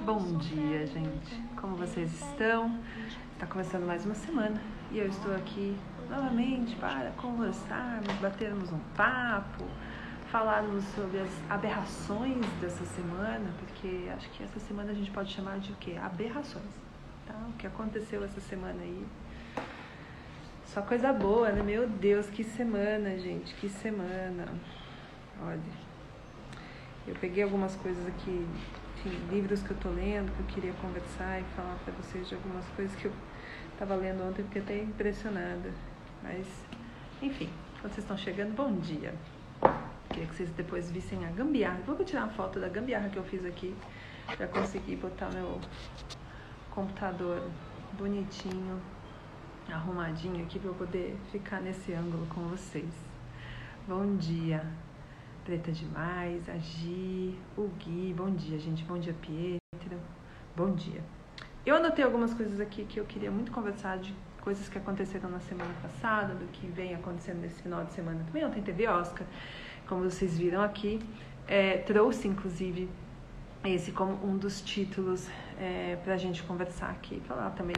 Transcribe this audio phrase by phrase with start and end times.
[0.00, 1.40] Bom dia, gente.
[1.60, 2.76] Como vocês estão?
[3.34, 5.76] Está começando mais uma semana e eu estou aqui
[6.10, 9.64] novamente para conversarmos, batermos um papo,
[10.32, 15.60] falarmos sobre as aberrações dessa semana, porque acho que essa semana a gente pode chamar
[15.60, 15.96] de o quê?
[16.02, 16.74] Aberrações.
[17.24, 17.34] Tá?
[17.50, 19.06] O que aconteceu essa semana aí?
[20.66, 21.62] Só coisa boa, né?
[21.62, 24.46] Meu Deus, que semana, gente, que semana.
[25.40, 25.60] Olha,
[27.06, 28.46] eu peguei algumas coisas aqui,
[29.04, 32.34] enfim, livros que eu tô lendo, que eu queria conversar e falar para vocês de
[32.36, 33.12] algumas coisas que eu
[33.72, 35.72] estava lendo ontem, porque até impressionada.
[36.22, 36.46] Mas,
[37.20, 37.50] enfim,
[37.80, 39.12] quando vocês estão chegando, bom dia.
[40.08, 41.80] Queria que vocês depois vissem a gambiarra.
[41.84, 43.74] Vou tirar uma foto da gambiarra que eu fiz aqui
[44.36, 45.60] para conseguir botar meu
[46.70, 47.50] computador
[47.94, 48.80] bonitinho,
[49.68, 52.92] arrumadinho aqui para eu poder ficar nesse ângulo com vocês.
[53.88, 54.64] Bom dia.
[55.44, 59.98] Preta Demais, a Gi, o Gui, bom dia, gente, bom dia, Pietro,
[60.56, 61.02] bom dia.
[61.66, 65.40] Eu anotei algumas coisas aqui que eu queria muito conversar de coisas que aconteceram na
[65.40, 68.44] semana passada, do que vem acontecendo nesse final de semana também.
[68.44, 69.26] Ontem teve Oscar,
[69.88, 71.00] como vocês viram aqui,
[71.48, 72.88] é, trouxe inclusive
[73.64, 77.76] esse como um dos títulos é, para a gente conversar aqui, falar também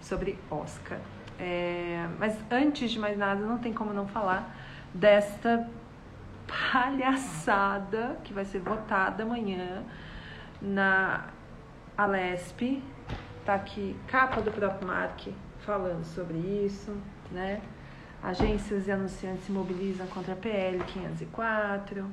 [0.00, 0.98] sobre Oscar.
[1.38, 4.52] É, mas antes de mais nada, não tem como não falar
[4.92, 5.68] desta
[6.46, 9.84] palhaçada que vai ser votada amanhã
[10.60, 11.28] na
[11.96, 12.82] Alesp.
[13.44, 15.28] Tá aqui capa do próprio Mark
[15.60, 16.96] falando sobre isso,
[17.30, 17.60] né?
[18.22, 22.10] Agências e anunciantes se mobilizam contra a PL 504.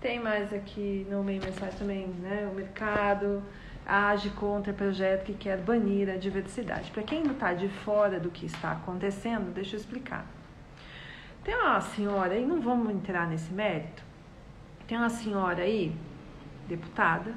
[0.00, 2.48] Tem mais aqui no meio mensagem também, né?
[2.50, 3.42] O mercado
[3.86, 6.90] age contra projeto que quer banir a diversidade.
[6.90, 10.26] Para quem não está de fora do que está acontecendo, deixa eu explicar.
[11.44, 14.02] Tem uma senhora aí, não vamos entrar nesse mérito,
[14.86, 15.94] tem uma senhora aí,
[16.68, 17.34] deputada,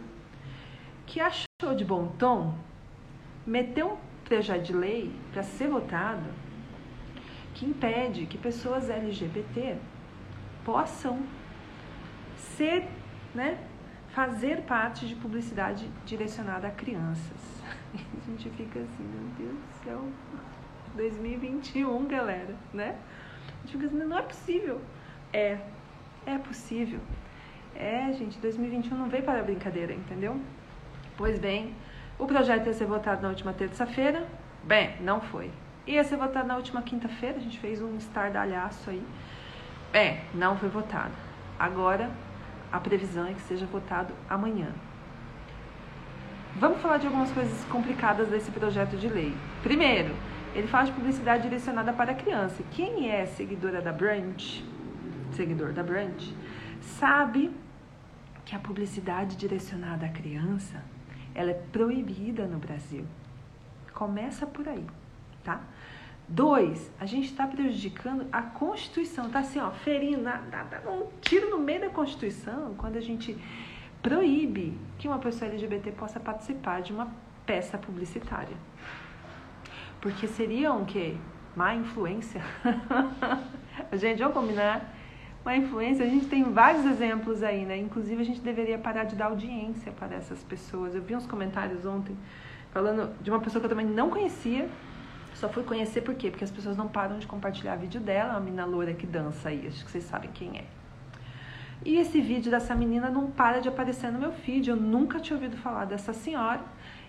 [1.06, 2.56] que achou de bom tom
[3.46, 6.24] meter um projeto de lei para ser votado
[7.56, 9.78] que impede que pessoas LGBT
[10.64, 11.24] possam
[12.36, 12.88] ser,
[13.34, 13.58] né,
[14.10, 17.64] fazer parte de publicidade direcionada a crianças.
[17.96, 20.06] A gente fica assim, meu Deus do céu,
[20.96, 22.98] 2021, galera, né?
[23.66, 24.82] Digo assim, não é possível.
[25.34, 25.58] É,
[26.26, 27.00] é possível.
[27.76, 30.40] É, gente, 2021 não veio para brincadeira, entendeu?
[31.18, 31.74] Pois bem,
[32.18, 34.26] o projeto ia ser votado na última terça-feira.
[34.64, 35.52] Bem, não foi.
[35.86, 39.04] Ia ser votado na última quinta-feira, a gente fez um estardalhaço aí.
[39.92, 41.14] Bem, não foi votado.
[41.60, 42.10] Agora,
[42.72, 44.68] a previsão é que seja votado amanhã.
[46.58, 49.36] Vamos falar de algumas coisas complicadas desse projeto de lei.
[49.62, 50.16] Primeiro,
[50.56, 52.64] ele fala de publicidade direcionada para a criança.
[52.72, 54.42] Quem é seguidora da Brand,
[55.34, 56.24] seguidor da Brand,
[56.80, 57.52] sabe
[58.46, 60.82] que a publicidade direcionada à criança,
[61.34, 63.06] ela é proibida no Brasil.
[63.94, 64.86] Começa por aí,
[65.44, 65.60] tá?
[66.28, 71.60] Dois, a gente está prejudicando a Constituição, tá assim, ó, ferindo, dá um tiro no
[71.60, 73.38] meio da Constituição quando a gente
[74.02, 77.10] proíbe que uma pessoa LGBT possa participar de uma
[77.46, 78.56] peça publicitária.
[80.06, 81.18] Porque seria um quê?
[81.56, 82.40] Má influência.
[83.94, 84.94] gente, vamos combinar?
[85.44, 87.76] Má influência, a gente tem vários exemplos aí, né?
[87.76, 90.94] Inclusive, a gente deveria parar de dar audiência para essas pessoas.
[90.94, 92.16] Eu vi uns comentários ontem
[92.72, 94.70] falando de uma pessoa que eu também não conhecia.
[95.34, 96.30] Só fui conhecer por quê?
[96.30, 99.66] Porque as pessoas não param de compartilhar vídeo dela, uma menina loura que dança aí,
[99.68, 100.66] acho que vocês sabem quem é.
[101.84, 104.70] E esse vídeo dessa menina não para de aparecer no meu feed.
[104.70, 106.62] Eu nunca tinha ouvido falar dessa senhora.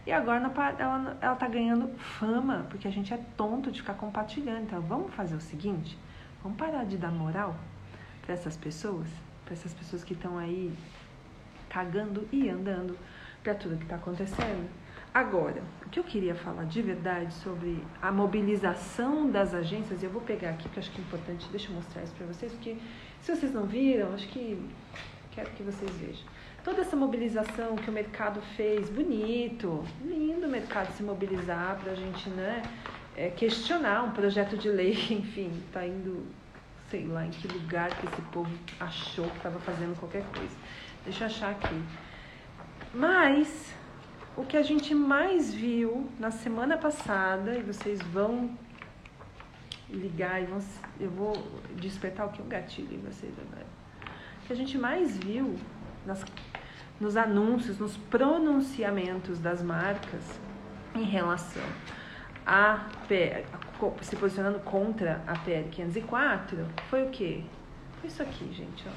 [0.06, 0.38] E agora
[0.78, 4.62] ela, ela tá ganhando fama, porque a gente é tonto de ficar compartilhando.
[4.62, 5.98] Então vamos fazer o seguinte:
[6.42, 7.56] vamos parar de dar moral
[8.22, 9.08] para essas pessoas,
[9.44, 10.72] para essas pessoas que estão aí
[11.68, 12.96] cagando e andando
[13.42, 14.70] para tudo que está acontecendo.
[15.12, 20.20] Agora, o que eu queria falar de verdade sobre a mobilização das agências, eu vou
[20.20, 22.76] pegar aqui, porque acho que é importante, deixa eu mostrar isso para vocês, porque
[23.22, 24.62] se vocês não viram, acho que
[25.30, 26.35] quero que vocês vejam
[26.66, 31.94] toda essa mobilização que o mercado fez, bonito, lindo o mercado se mobilizar para a
[31.94, 32.60] gente né,
[33.16, 36.26] é, questionar um projeto de lei, enfim, está indo,
[36.90, 40.56] sei lá, em que lugar que esse povo achou que estava fazendo qualquer coisa.
[41.04, 41.80] Deixa eu achar aqui.
[42.92, 43.72] Mas
[44.36, 48.58] o que a gente mais viu na semana passada, e vocês vão
[49.88, 50.58] ligar e vão,
[50.98, 51.32] eu vou
[51.76, 52.42] despertar o que?
[52.42, 53.66] Um gatilho em vocês agora.
[54.42, 55.56] O que a gente mais viu
[56.06, 56.24] nas
[56.98, 60.40] nos anúncios, nos pronunciamentos das marcas
[60.94, 61.62] em relação
[62.46, 62.86] a
[64.00, 67.44] se posicionando contra a PL 504, foi o quê?
[68.00, 68.92] Foi isso aqui, gente, ó.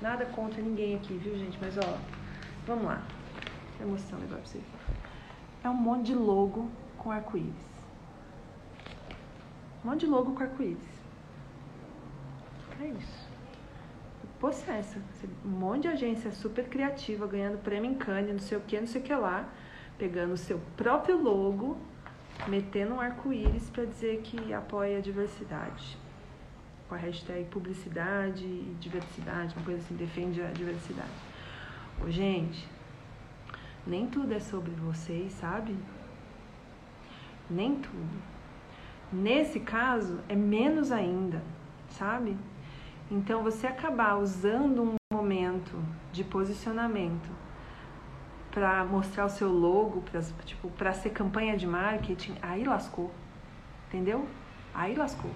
[0.00, 1.58] Nada contra ninguém aqui, viu, gente?
[1.60, 1.98] Mas, ó,
[2.66, 3.02] vamos lá.
[3.80, 4.60] emoção agora pra você.
[5.62, 7.74] É um monte de logo com arco-íris.
[9.84, 10.78] Um monte de logo com arco-íris.
[12.80, 13.23] É isso.
[14.44, 15.00] Possessa.
[15.42, 18.86] Um monte de agência super criativa, ganhando prêmio em Cannes, não sei o que, não
[18.86, 19.48] sei o que lá.
[19.96, 21.78] Pegando o seu próprio logo,
[22.46, 25.96] metendo um arco-íris para dizer que apoia a diversidade.
[26.90, 31.08] Com a hashtag publicidade e diversidade, uma coisa assim, defende a diversidade.
[32.06, 32.68] Ô, gente,
[33.86, 35.74] nem tudo é sobre vocês, sabe?
[37.48, 38.22] Nem tudo.
[39.10, 41.42] Nesse caso, é menos ainda,
[41.88, 42.36] sabe?
[43.10, 45.78] Então, você acabar usando um momento
[46.12, 47.30] de posicionamento
[48.50, 53.10] para mostrar o seu logo, para tipo, ser campanha de marketing, aí lascou.
[53.88, 54.26] Entendeu?
[54.72, 55.30] Aí lascou.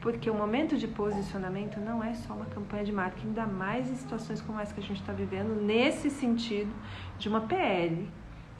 [0.00, 3.96] Porque o momento de posicionamento não é só uma campanha de marketing, ainda mais em
[3.96, 6.72] situações como essa que a gente está vivendo, nesse sentido
[7.18, 8.08] de uma PL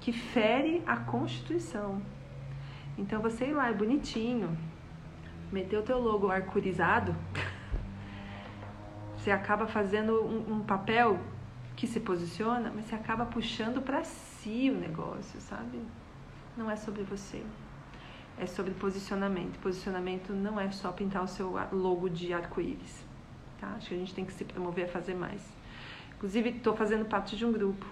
[0.00, 2.02] que fere a Constituição.
[2.96, 4.56] Então você ir lá, é bonitinho,
[5.50, 7.14] meter o teu logo arcurizado,
[9.20, 11.18] você acaba fazendo um, um papel
[11.76, 15.80] que se posiciona, mas você acaba puxando para si o negócio, sabe?
[16.56, 17.42] Não é sobre você
[18.40, 19.58] é sobre posicionamento.
[19.58, 23.04] Posicionamento não é só pintar o seu logo de arco-íris.
[23.60, 23.68] Tá?
[23.76, 25.42] Acho que a gente tem que se promover a fazer mais.
[26.16, 27.84] Inclusive, estou fazendo parte de um grupo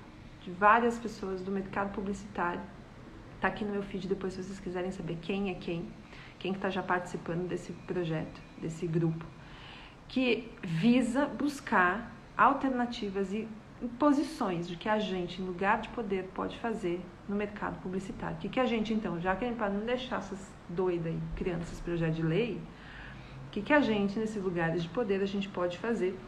[0.43, 2.63] de várias pessoas do mercado publicitário.
[3.35, 5.89] Está aqui no meu feed depois, se vocês quiserem saber quem é quem,
[6.39, 9.25] quem está já participando desse projeto, desse grupo,
[10.09, 13.47] que visa buscar alternativas e
[13.99, 18.37] posições de que a gente, em lugar de poder, pode fazer no mercado publicitário.
[18.37, 21.63] O que, que a gente, então, já que para não deixar essas doidas aí criando
[21.63, 22.61] esses projetos de lei,
[23.47, 26.19] o que, que a gente, nesses lugares de poder, a gente pode fazer?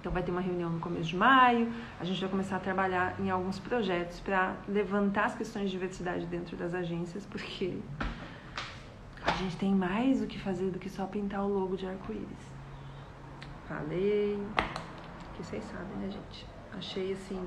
[0.00, 3.18] Então, vai ter uma reunião no começo de maio, a gente vai começar a trabalhar
[3.20, 7.78] em alguns projetos para levantar as questões de diversidade dentro das agências, porque
[9.24, 12.55] a gente tem mais o que fazer do que só pintar o logo de arco-íris.
[13.68, 14.40] Falei,
[15.36, 16.46] que vocês sabem, né, gente?
[16.76, 17.40] Achei assim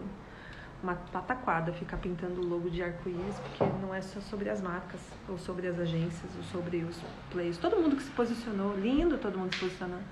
[0.82, 5.02] uma pataquada ficar pintando o logo de arco-íris, porque não é só sobre as marcas,
[5.28, 7.02] ou sobre as agências, ou sobre os
[7.32, 7.58] players.
[7.58, 10.04] Todo mundo que se posicionou, lindo todo mundo se posicionando.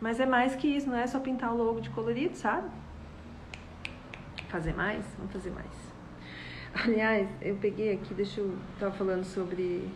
[0.00, 2.68] Mas é mais que isso, não é só pintar o logo de colorido, sabe?
[4.48, 5.04] Fazer mais?
[5.16, 5.92] Vamos fazer mais.
[6.74, 8.56] Aliás, eu peguei aqui, deixa eu.
[8.80, 9.88] Tava falando sobre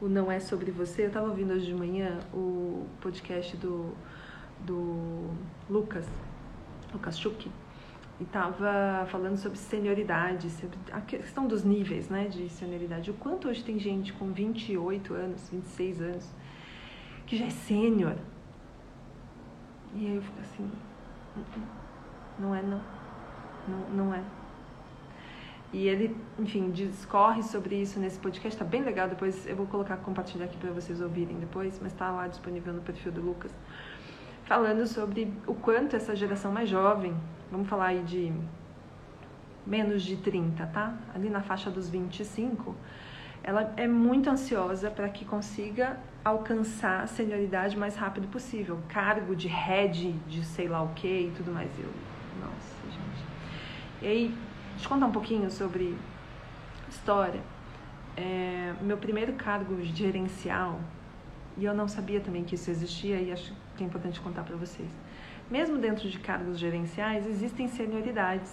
[0.00, 1.06] o Não É Sobre Você.
[1.06, 3.92] Eu tava ouvindo hoje de manhã o podcast do,
[4.64, 5.30] do
[5.68, 6.06] Lucas,
[6.92, 7.50] Lucas Schuch,
[8.20, 13.10] e estava falando sobre senioridade, sobre a questão dos níveis né, de senioridade.
[13.10, 16.28] O quanto hoje tem gente com 28 anos, 26 anos,
[17.26, 18.16] que já é sênior.
[19.94, 20.70] E aí eu fico assim,
[21.36, 21.62] hum,
[22.38, 22.80] não é não,
[23.68, 24.22] não, não é.
[25.72, 29.96] E ele, enfim, discorre sobre isso nesse podcast, tá bem legal, depois eu vou colocar,
[29.96, 33.50] compartilhar aqui para vocês ouvirem depois, mas tá lá disponível no perfil do Lucas
[34.52, 37.16] falando sobre o quanto essa geração mais jovem,
[37.50, 38.30] vamos falar aí de
[39.66, 40.94] menos de 30, tá?
[41.14, 42.76] Ali na faixa dos 25,
[43.42, 48.78] ela é muito ansiosa para que consiga alcançar a senioridade o mais rápido possível.
[48.90, 51.70] Cargo de head, de sei lá o que e tudo mais.
[51.78, 51.90] Eu,
[52.38, 53.24] nossa, gente.
[54.02, 54.34] E aí,
[54.72, 55.96] deixa eu contar um pouquinho sobre
[56.90, 57.40] história.
[58.18, 60.78] É, meu primeiro cargo gerencial,
[61.56, 64.56] e eu não sabia também que isso existia, e acho que é importante contar para
[64.56, 64.88] vocês.
[65.50, 68.52] Mesmo dentro de cargos gerenciais, existem senioridades.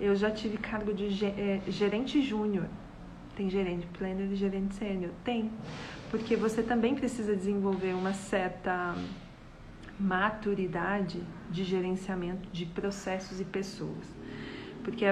[0.00, 2.66] Eu já tive cargo de é, gerente júnior.
[3.36, 5.10] Tem gerente pleno e gerente sênior?
[5.24, 5.50] Tem.
[6.10, 8.94] Porque você também precisa desenvolver uma certa
[9.98, 14.06] maturidade de gerenciamento de processos e pessoas.
[14.84, 15.04] Porque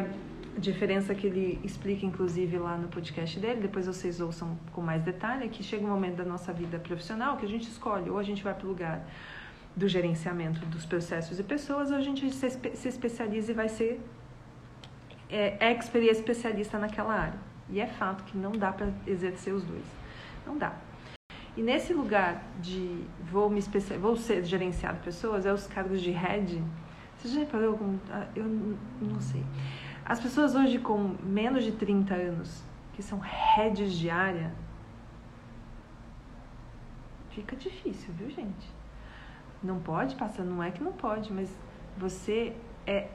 [0.59, 5.45] diferença que ele explica, inclusive, lá no podcast dele, depois vocês ouçam com mais detalhe,
[5.45, 8.23] é que chega um momento da nossa vida profissional que a gente escolhe, ou a
[8.23, 9.07] gente vai para o lugar
[9.77, 14.01] do gerenciamento dos processos e pessoas, ou a gente se, se especializa e vai ser
[15.29, 17.39] é, expert e especialista naquela área.
[17.69, 19.85] E é fato que não dá para exercer os dois.
[20.47, 20.75] Não dá.
[21.57, 23.61] E nesse lugar de vou me
[24.01, 26.63] vou ser gerenciado pessoas, é os cargos de head.
[27.17, 27.79] Você já reparou.
[28.11, 28.45] Ah, eu
[29.01, 29.45] não sei.
[30.05, 34.53] As pessoas hoje com menos de 30 anos, que são heads de área,
[37.31, 38.69] fica difícil, viu, gente?
[39.63, 41.51] Não pode passar, não é que não pode, mas
[41.97, 43.09] você é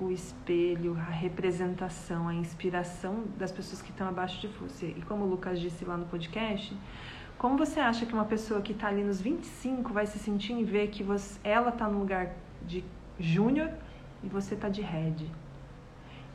[0.00, 4.94] o espelho, a representação, a inspiração das pessoas que estão abaixo de você.
[4.96, 6.76] E como o Lucas disse lá no podcast,
[7.36, 10.64] como você acha que uma pessoa que está ali nos 25 vai se sentir em
[10.64, 12.34] ver que você, ela está no lugar
[12.64, 12.84] de
[13.18, 13.70] júnior
[14.22, 15.30] e você está de head?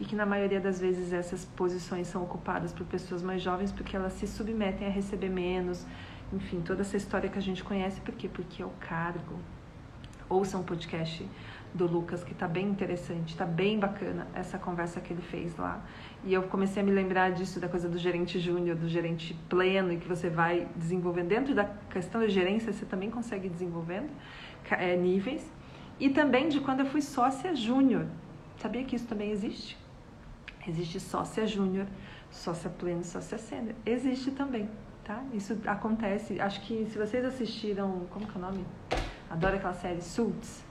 [0.03, 3.95] E que na maioria das vezes essas posições são ocupadas por pessoas mais jovens porque
[3.95, 5.85] elas se submetem a receber menos,
[6.33, 8.27] enfim, toda essa história que a gente conhece, por quê?
[8.27, 9.39] Porque é o cargo.
[10.27, 11.25] Ouça um podcast
[11.73, 15.81] do Lucas, que está bem interessante, está bem bacana essa conversa que ele fez lá.
[16.25, 19.93] E eu comecei a me lembrar disso, da coisa do gerente júnior, do gerente pleno,
[19.93, 21.29] e que você vai desenvolvendo.
[21.29, 24.09] Dentro da questão da gerência, você também consegue desenvolvendo
[24.69, 25.49] é, níveis.
[25.97, 28.05] E também de quando eu fui sócia júnior.
[28.57, 29.81] Sabia que isso também existe?
[30.67, 31.87] Existe sócia júnior,
[32.31, 33.75] sócia pleno, sócia sênior.
[33.85, 34.69] Existe também,
[35.03, 35.23] tá?
[35.33, 36.39] Isso acontece.
[36.39, 38.65] Acho que se vocês assistiram, como que é o nome?
[39.29, 40.63] Adoro aquela série Suits.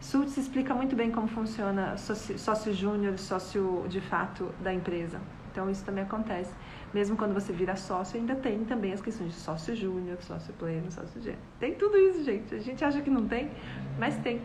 [0.00, 5.20] Suits explica muito bem como funciona sócio, sócio júnior, sócio de fato da empresa.
[5.52, 6.52] Então isso também acontece.
[6.94, 10.90] Mesmo quando você vira sócio, ainda tem também as questões de sócio júnior, sócio pleno,
[10.90, 11.42] sócio gênero.
[11.58, 12.54] Tem tudo isso, gente.
[12.54, 13.50] A gente acha que não tem,
[13.98, 14.40] mas tem.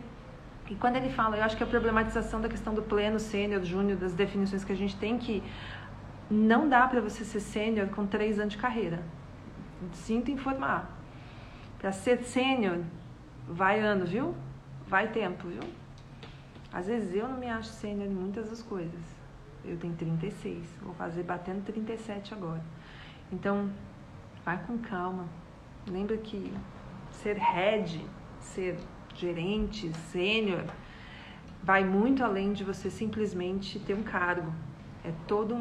[0.68, 3.96] E quando ele fala, eu acho que a problematização da questão do pleno, sênior, júnior,
[3.96, 5.42] das definições que a gente tem que
[6.28, 9.02] não dá para você ser sênior com três anos de carreira.
[9.92, 10.90] Sinto informar.
[11.78, 12.80] Para ser sênior,
[13.48, 14.34] vai ano, viu?
[14.88, 15.62] Vai tempo, viu?
[16.72, 19.00] Às vezes eu não me acho sênior em muitas das coisas.
[19.64, 22.62] Eu tenho 36, vou fazer batendo 37 agora.
[23.32, 23.70] Então,
[24.44, 25.26] vai com calma.
[25.88, 26.52] Lembra que
[27.10, 28.04] ser head,
[28.40, 28.78] ser
[29.18, 30.64] gerente, sênior,
[31.62, 34.52] vai muito além de você simplesmente ter um cargo.
[35.04, 35.60] É toda um,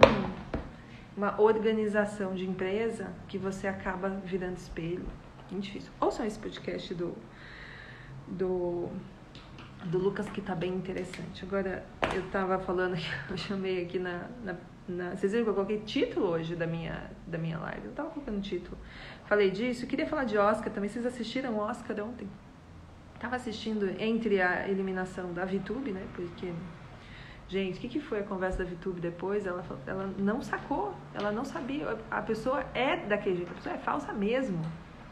[1.16, 5.06] uma organização de empresa que você acaba virando espelho.
[5.50, 5.92] Muito difícil.
[6.00, 7.16] Ouçam esse podcast do,
[8.28, 8.90] do,
[9.86, 11.44] do Lucas que está bem interessante.
[11.44, 12.96] Agora, eu estava falando
[13.30, 14.56] eu chamei aqui na, na,
[14.88, 17.86] na, Vocês viram que eu coloquei título hoje da minha, da minha live?
[17.86, 18.78] Eu estava colocando título.
[19.26, 19.88] Falei disso.
[19.88, 20.90] Queria falar de Oscar também.
[20.90, 22.28] Vocês assistiram Oscar ontem?
[23.16, 26.06] Estava assistindo entre a eliminação da VTube, né?
[26.14, 26.54] Porque,
[27.48, 29.46] gente, o que, que foi a conversa da VTube depois?
[29.46, 31.98] Ela, ela não sacou, ela não sabia.
[32.12, 34.62] A pessoa é daquele jeito, a pessoa é falsa mesmo,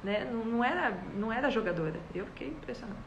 [0.04, 0.30] né?
[0.32, 2.00] Não, não era, não era jogadora.
[2.14, 3.00] Eu fiquei impressionada.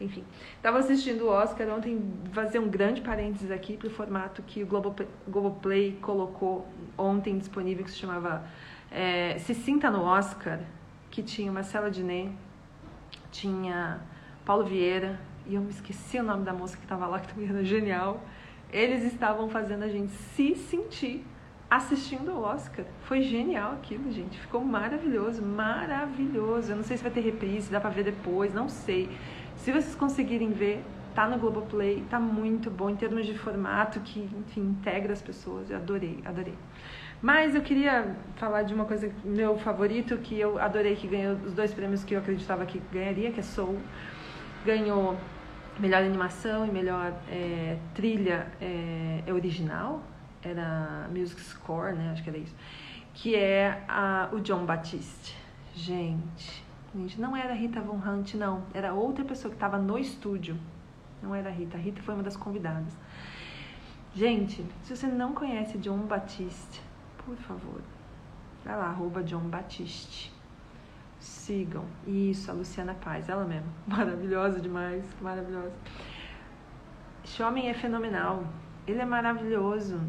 [0.00, 0.24] Enfim,
[0.56, 4.66] estava assistindo o Oscar ontem, fazer um grande parênteses aqui para o formato que o
[4.66, 6.66] Globoplay, Globoplay colocou
[6.98, 8.44] ontem disponível, que se chamava
[8.90, 10.58] é, Se Sinta no Oscar,
[11.10, 12.32] que tinha Marcela Diné,
[13.30, 14.00] tinha
[14.44, 17.48] Paulo Vieira, e eu me esqueci o nome da moça que estava lá, que também
[17.48, 18.20] era genial.
[18.72, 21.24] Eles estavam fazendo a gente se sentir
[21.70, 22.84] assistindo o Oscar.
[23.04, 24.38] Foi genial aquilo, gente.
[24.38, 26.72] Ficou maravilhoso, maravilhoso.
[26.72, 29.08] Eu não sei se vai ter reprise, dá pra ver depois, não sei.
[29.56, 30.84] Se vocês conseguirem ver,
[31.14, 35.70] tá no Globoplay, tá muito bom em termos de formato que, enfim, integra as pessoas.
[35.70, 36.54] Eu adorei, adorei.
[37.22, 41.54] Mas eu queria falar de uma coisa, meu favorito, que eu adorei, que ganhou os
[41.54, 43.78] dois prêmios que eu acreditava que ganharia, que é Soul
[44.64, 45.16] ganhou
[45.78, 50.02] melhor animação e melhor é, trilha é, original,
[50.42, 52.10] era Music Score, né?
[52.12, 52.54] Acho que era isso.
[53.14, 55.36] Que é a, o John Batiste.
[55.74, 56.64] Gente,
[56.94, 58.64] gente, não era Rita Von Hunt, não.
[58.74, 60.56] Era outra pessoa que estava no estúdio.
[61.22, 61.76] Não era a Rita.
[61.76, 62.96] A Rita foi uma das convidadas.
[64.14, 66.82] Gente, se você não conhece John Batiste,
[67.24, 67.80] por favor,
[68.64, 70.31] vai lá, arroba John Batiste.
[71.22, 71.84] Sigam.
[72.06, 73.68] Isso, a Luciana Paz, ela mesma.
[73.86, 75.72] Maravilhosa demais, maravilhosa.
[77.24, 78.44] Esse homem é fenomenal.
[78.86, 80.00] Ele é maravilhoso.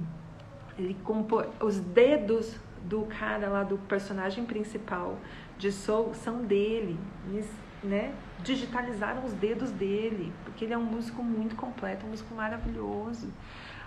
[0.78, 5.18] Ele compõe os dedos do cara lá do personagem principal
[5.58, 7.00] de Soul são dele.
[7.30, 7.50] Eles,
[7.84, 8.12] né,
[8.44, 13.32] digitalizaram os dedos dele, porque ele é um músico muito completo, um músico maravilhoso.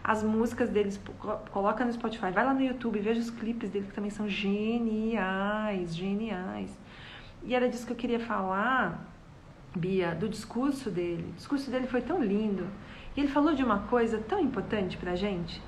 [0.05, 1.01] As músicas deles,
[1.51, 5.97] coloca no Spotify, vai lá no YouTube, veja os clipes dele que também são geniais,
[5.97, 6.79] geniais.
[7.47, 9.07] E era disso que eu queria falar,
[9.75, 11.29] Bia, do discurso dele.
[11.31, 12.67] O discurso dele foi tão lindo.
[13.17, 15.63] E ele falou de uma coisa tão importante pra gente.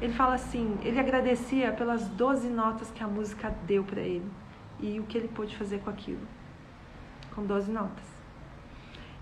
[0.00, 4.24] Ele fala assim, ele agradecia pelas 12 notas que a música deu para ele
[4.80, 6.26] e o que ele pôde fazer com aquilo.
[7.34, 8.06] Com 12 notas.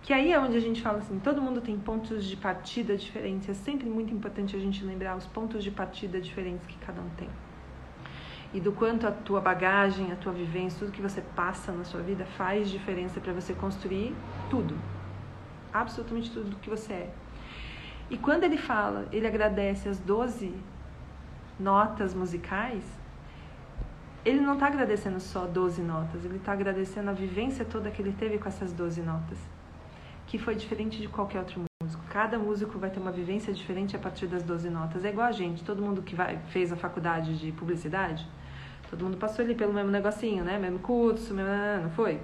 [0.03, 3.49] Que aí é onde a gente fala assim, todo mundo tem pontos de partida diferentes.
[3.49, 7.09] É sempre muito importante a gente lembrar os pontos de partida diferentes que cada um
[7.17, 7.29] tem
[8.55, 12.01] e do quanto a tua bagagem, a tua vivência, tudo que você passa na sua
[12.01, 14.15] vida faz diferença para você construir
[14.49, 14.77] tudo.
[15.73, 17.15] Absolutamente tudo que você é.
[18.09, 20.55] E quando ele fala, ele agradece as 12
[21.59, 22.85] notas musicais,
[24.25, 28.13] ele não está agradecendo só 12 notas, ele está agradecendo a vivência toda que ele
[28.13, 29.39] teve com essas 12 notas,
[30.27, 31.65] que foi diferente de qualquer outro.
[32.17, 35.05] Cada músico vai ter uma vivência diferente a partir das 12 notas.
[35.05, 38.27] É igual a gente, todo mundo que vai, fez a faculdade de publicidade,
[38.89, 40.59] todo mundo passou ali pelo mesmo negocinho, né?
[40.59, 42.19] Mesmo curso, mesmo, não foi?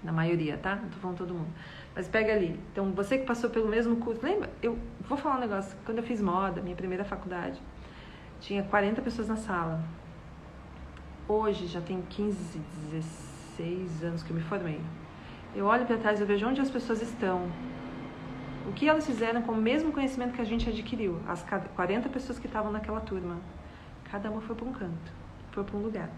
[0.00, 0.76] Na maioria, tá?
[0.76, 1.48] Não tô falando todo mundo.
[1.92, 2.56] Mas pega ali.
[2.70, 4.48] Então, você que passou pelo mesmo curso, lembra?
[4.62, 4.78] Eu
[5.08, 5.76] vou falar um negócio.
[5.84, 7.60] Quando eu fiz moda, minha primeira faculdade,
[8.40, 9.82] tinha 40 pessoas na sala.
[11.26, 12.60] Hoje já tem 15,
[12.92, 14.80] 16 anos que eu me formei.
[15.52, 17.50] Eu olho para trás e vejo onde as pessoas estão.
[18.66, 21.20] O que elas fizeram com o mesmo conhecimento que a gente adquiriu.
[21.28, 21.44] As
[21.74, 23.38] 40 pessoas que estavam naquela turma.
[24.10, 25.12] Cada uma foi para um canto,
[25.52, 26.10] foi para um lugar.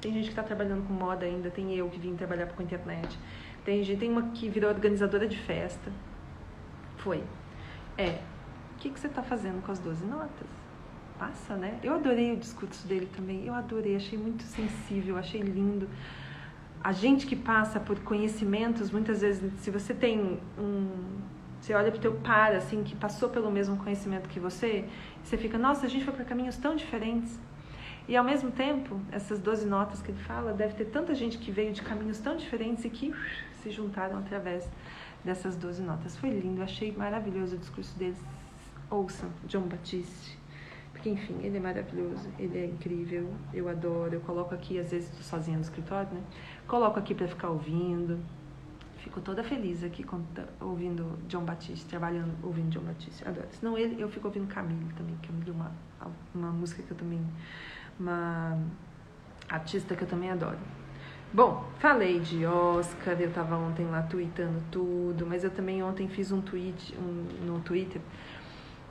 [0.00, 3.18] Tem gente que está trabalhando com moda ainda, tem eu que vim trabalhar com internet.
[3.64, 5.90] Tem gente, tem uma que virou organizadora de festa.
[6.98, 7.22] Foi.
[7.96, 8.20] É,
[8.74, 10.46] o que, que você está fazendo com as 12 notas?
[11.18, 11.78] Passa, né?
[11.82, 13.44] Eu adorei o discurso dele também.
[13.44, 15.88] Eu adorei, achei muito sensível, achei lindo.
[16.82, 21.18] A gente que passa por conhecimentos, muitas vezes, se você tem um.
[21.60, 24.84] Você olha para o teu par, assim, que passou pelo mesmo conhecimento que você,
[25.22, 27.38] você fica, nossa, a gente foi para caminhos tão diferentes.
[28.08, 31.50] E ao mesmo tempo, essas 12 notas que ele fala, deve ter tanta gente que
[31.50, 33.14] veio de caminhos tão diferentes e que
[33.62, 34.66] se juntaram através
[35.22, 36.16] dessas 12 notas.
[36.16, 38.18] Foi lindo, achei maravilhoso o discurso deles.
[38.88, 40.38] Ouçam, John Batiste.
[40.92, 44.14] Porque, enfim, ele é maravilhoso, ele é incrível, eu adoro.
[44.14, 46.22] Eu coloco aqui, às vezes estou sozinha no escritório, né?
[46.66, 48.18] Coloco aqui para ficar ouvindo.
[48.98, 50.04] Fico toda feliz aqui
[50.60, 53.26] ouvindo John Batiste, trabalhando, ouvindo John Batiste.
[53.26, 53.46] Adoro.
[53.52, 55.72] Senão ele, eu fico ouvindo Camille também, que é uma,
[56.34, 57.20] uma música que eu também
[57.98, 58.58] uma
[59.48, 60.58] artista que eu também adoro.
[61.32, 66.32] Bom, falei de Oscar, eu tava ontem lá tweetando tudo, mas eu também ontem fiz
[66.32, 68.00] um tweet um, no Twitter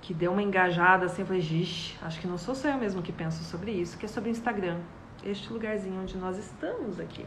[0.02, 3.02] que deu uma engajada assim, eu falei, Gixe, acho que não sou só eu mesmo
[3.02, 4.80] que penso sobre isso, que é sobre o Instagram,
[5.26, 7.26] este lugarzinho onde nós estamos aqui.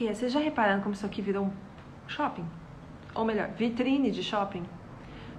[0.00, 1.52] Que é, vocês já repararam como isso aqui virou um
[2.08, 2.46] shopping?
[3.14, 4.64] Ou melhor, vitrine de shopping?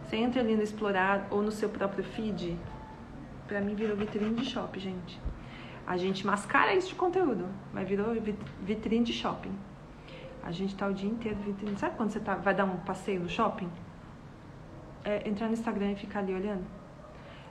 [0.04, 2.60] Você entra ali no Explorar ou no seu próprio feed,
[3.48, 5.20] Pra mim virou vitrine de shopping, gente.
[5.88, 8.14] A gente mascara isso de conteúdo, mas virou
[8.62, 9.58] vitrine de shopping.
[10.44, 11.76] A gente tá o dia inteiro vitrine.
[11.76, 13.70] Sabe quando você tá, vai dar um passeio no shopping?
[15.04, 16.68] É, entrar no Instagram e ficar ali olhando.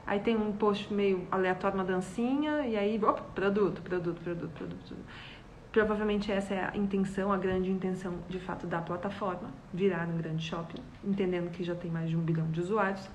[0.06, 4.78] Aí tem um post meio aleatório, uma dancinha, e aí, opa, produto, produto, produto, produto,
[4.86, 5.04] produto.
[5.72, 10.44] Provavelmente essa é a intenção, a grande intenção de fato da plataforma, virar um grande
[10.44, 13.08] shopping, entendendo que já tem mais de um bilhão de usuários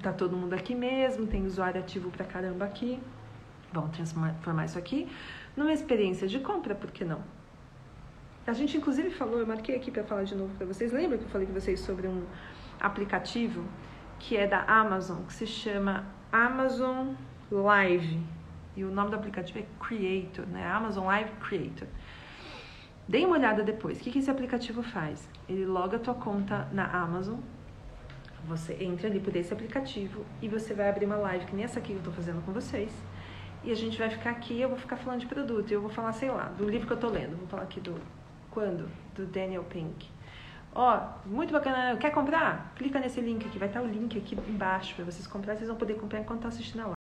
[0.00, 3.00] tá todo mundo aqui mesmo, tem usuário ativo pra caramba aqui.
[3.72, 5.08] Vamos transformar isso aqui
[5.56, 7.22] numa experiência de compra, por que não?
[8.46, 10.92] A gente inclusive falou, eu marquei aqui para falar de novo para vocês.
[10.92, 12.24] Lembra que eu falei com vocês sobre um
[12.80, 13.64] aplicativo
[14.18, 17.14] que é da Amazon, que se chama Amazon
[17.50, 18.37] Live.
[18.78, 20.64] E o nome do aplicativo é Creator, né?
[20.64, 21.88] Amazon Live Creator.
[23.08, 23.98] Dê uma olhada depois.
[23.98, 25.28] O que, que esse aplicativo faz?
[25.48, 27.40] Ele loga a tua conta na Amazon,
[28.46, 31.80] você entra ali por esse aplicativo e você vai abrir uma live, que nem essa
[31.80, 32.92] aqui que eu tô fazendo com vocês.
[33.64, 35.68] E a gente vai ficar aqui, eu vou ficar falando de produto.
[35.72, 37.36] Eu vou falar, sei lá, do livro que eu tô lendo.
[37.36, 38.00] Vou falar aqui do.
[38.48, 38.88] Quando?
[39.12, 40.08] Do Daniel Pink.
[40.72, 41.96] Ó, muito bacana.
[41.96, 42.72] Quer comprar?
[42.76, 43.58] Clica nesse link aqui.
[43.58, 45.58] Vai estar o link aqui embaixo para vocês comprarem.
[45.58, 46.97] Vocês vão poder comprar enquanto estão assistindo a live.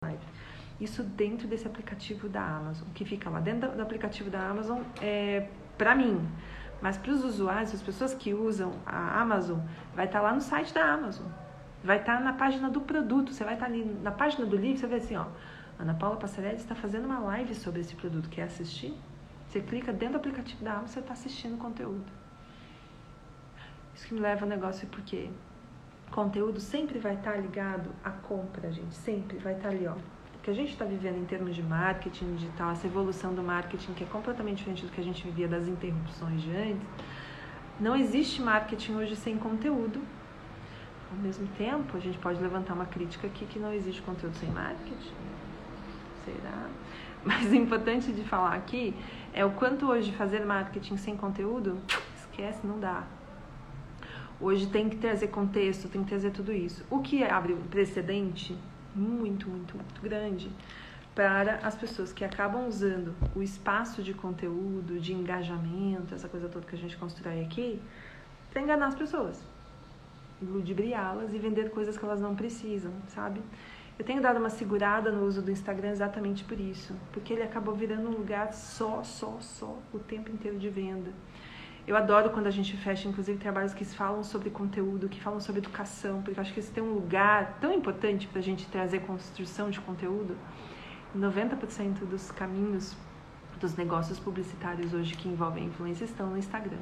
[0.83, 5.49] Isso dentro desse aplicativo da Amazon, que fica lá dentro do aplicativo da Amazon, é,
[5.79, 6.29] para mim.
[6.81, 9.61] Mas para os usuários, as pessoas que usam a Amazon,
[9.95, 11.29] vai estar tá lá no site da Amazon.
[11.85, 13.33] Vai estar tá na página do produto.
[13.33, 15.27] Você vai estar tá ali na página do livro, você vai assim, ó.
[15.79, 18.29] Ana Paula Passarelli está fazendo uma live sobre esse produto.
[18.29, 18.93] Quer assistir?
[19.47, 22.11] Você clica dentro do aplicativo da Amazon, você está assistindo o conteúdo.
[23.95, 25.31] Isso que me leva ao negócio porque
[26.11, 28.97] conteúdo sempre vai estar ligado à compra, gente.
[28.97, 29.95] Sempre vai estar ali, ó
[30.43, 34.03] que a gente está vivendo em termos de marketing digital, essa evolução do marketing que
[34.03, 36.83] é completamente diferente do que a gente vivia das interrupções de antes,
[37.79, 40.03] não existe marketing hoje sem conteúdo.
[41.11, 44.51] Ao mesmo tempo, a gente pode levantar uma crítica aqui que não existe conteúdo sem
[44.51, 45.15] marketing.
[46.25, 46.69] Será?
[47.25, 48.95] Mas o importante de falar aqui
[49.33, 51.79] é o quanto hoje fazer marketing sem conteúdo,
[52.17, 53.05] esquece, não dá.
[54.41, 56.85] Hoje tem que trazer contexto, tem que trazer tudo isso.
[56.91, 58.59] O que abre um precedente
[58.95, 60.51] muito, muito, muito grande
[61.15, 66.67] para as pessoas que acabam usando o espaço de conteúdo, de engajamento, essa coisa toda
[66.67, 67.81] que a gente constrói aqui,
[68.51, 69.43] para enganar as pessoas,
[70.41, 73.41] ludibriá-las e vender coisas que elas não precisam, sabe?
[73.99, 77.75] Eu tenho dado uma segurada no uso do Instagram exatamente por isso, porque ele acabou
[77.75, 81.13] virando um lugar só, só, só, o tempo inteiro de venda.
[81.87, 85.61] Eu adoro quando a gente fecha, inclusive, trabalhos que falam sobre conteúdo, que falam sobre
[85.61, 89.01] educação, porque eu acho que isso tem um lugar tão importante para a gente trazer
[89.01, 90.37] construção de conteúdo.
[91.17, 92.97] 90% dos caminhos
[93.61, 96.79] dos negócios publicitários hoje que envolvem influência estão no Instagram.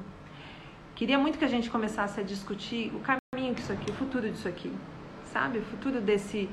[0.94, 4.46] Queria muito que a gente começasse a discutir o caminho disso aqui, o futuro disso
[4.46, 4.70] aqui,
[5.32, 5.58] sabe?
[5.58, 6.48] O futuro desse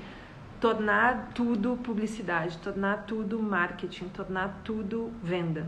[0.60, 5.68] tornar tudo publicidade, tornar tudo marketing, tornar tudo venda.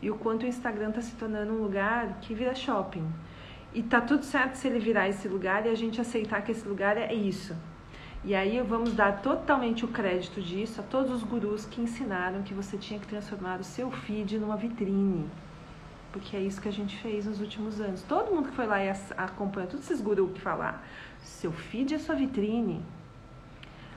[0.00, 3.06] E o quanto o Instagram está se tornando um lugar que vira shopping.
[3.72, 6.66] E tá tudo certo se ele virar esse lugar e a gente aceitar que esse
[6.66, 7.54] lugar é isso.
[8.24, 12.54] E aí vamos dar totalmente o crédito disso a todos os gurus que ensinaram que
[12.54, 15.28] você tinha que transformar o seu feed numa vitrine.
[16.10, 18.02] Porque é isso que a gente fez nos últimos anos.
[18.02, 20.84] Todo mundo que foi lá e acompanha, todos esses gurus que falar,
[21.20, 22.82] seu feed é sua vitrine.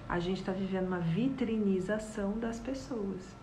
[0.08, 3.41] A gente está vivendo uma vitrinização das pessoas.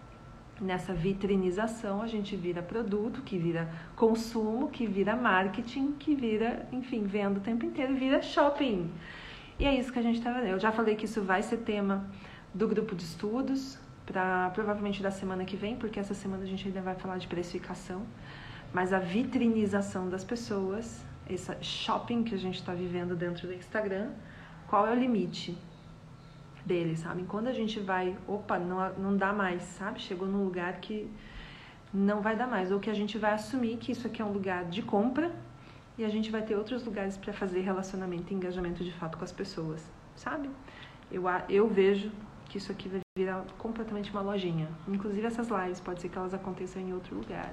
[0.61, 7.05] Nessa vitrinização, a gente vira produto, que vira consumo, que vira marketing, que vira, enfim,
[7.05, 8.91] venda o tempo inteiro, vira shopping.
[9.59, 10.47] E é isso que a gente está vendo.
[10.47, 12.09] Eu já falei que isso vai ser tema
[12.53, 16.67] do grupo de estudos, para provavelmente da semana que vem, porque essa semana a gente
[16.67, 18.03] ainda vai falar de precificação.
[18.73, 24.11] Mas a vitrinização das pessoas, esse shopping que a gente está vivendo dentro do Instagram,
[24.67, 25.57] qual é o limite?
[26.69, 27.25] Dele, sabe?
[27.25, 30.01] Quando a gente vai, opa, não, não dá mais, sabe?
[30.01, 31.11] Chegou num lugar que
[31.93, 32.71] não vai dar mais.
[32.71, 35.35] Ou que a gente vai assumir que isso aqui é um lugar de compra
[35.97, 39.25] e a gente vai ter outros lugares para fazer relacionamento e engajamento de fato com
[39.25, 40.49] as pessoas, sabe?
[41.11, 42.13] Eu, eu vejo
[42.49, 44.69] que isso aqui vai virar completamente uma lojinha.
[44.87, 47.53] Inclusive essas lives, pode ser que elas aconteçam em outro lugar.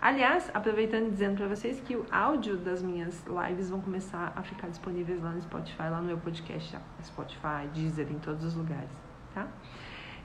[0.00, 4.42] Aliás, aproveitando e dizendo para vocês que o áudio das minhas lives vão começar a
[4.42, 8.90] ficar disponíveis lá no Spotify, lá no meu podcast, Spotify, Deezer, em todos os lugares,
[9.34, 9.48] tá?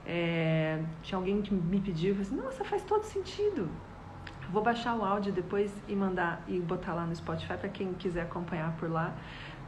[0.05, 3.69] É, tinha alguém que me pediu, assim, nossa, faz todo sentido.
[4.51, 8.23] Vou baixar o áudio depois e mandar e botar lá no Spotify para quem quiser
[8.23, 9.15] acompanhar por lá.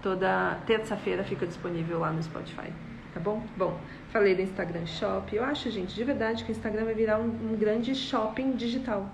[0.02, 2.74] Toda terça-feira fica disponível lá no Spotify,
[3.14, 3.42] tá bom?
[3.56, 5.34] Bom, falei do Instagram Shop.
[5.34, 9.10] Eu acho, gente, de verdade que o Instagram vai virar um, um grande shopping digital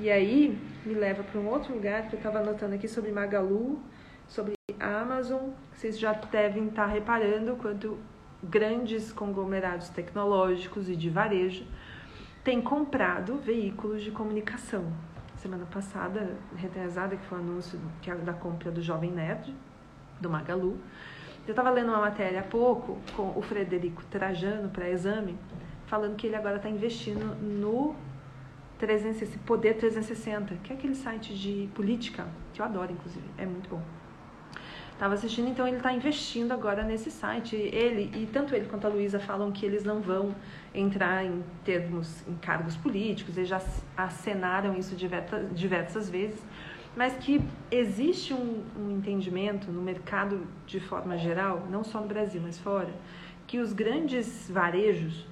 [0.00, 0.56] e aí
[0.86, 3.82] me leva para um outro lugar que eu estava anotando aqui sobre Magalu,
[4.28, 5.50] sobre Amazon.
[5.74, 7.98] Vocês já devem estar tá reparando quanto
[8.42, 11.66] grandes conglomerados tecnológicos e de varejo
[12.44, 14.84] têm comprado veículos de comunicação.
[15.36, 19.52] Semana passada, retrasada, que foi o anúncio é da compra do Jovem Nerd,
[20.20, 20.78] do Magalu.
[21.44, 25.36] Eu estava lendo uma matéria há pouco com o Frederico Trajano para exame,
[25.86, 27.96] falando que ele agora está investindo no
[28.78, 33.44] 360, esse Poder 360, que é aquele site de política, que eu adoro, inclusive, é
[33.44, 33.82] muito bom.
[34.98, 37.54] Estava assistindo, então ele está investindo agora nesse site.
[37.54, 40.34] Ele, e tanto ele quanto a Luísa falam que eles não vão
[40.74, 43.62] entrar em termos, em cargos políticos, eles já
[43.96, 46.44] acenaram isso diversas, diversas vezes,
[46.96, 52.40] mas que existe um, um entendimento no mercado de forma geral, não só no Brasil,
[52.42, 52.90] mas fora,
[53.46, 55.24] que os grandes varejos,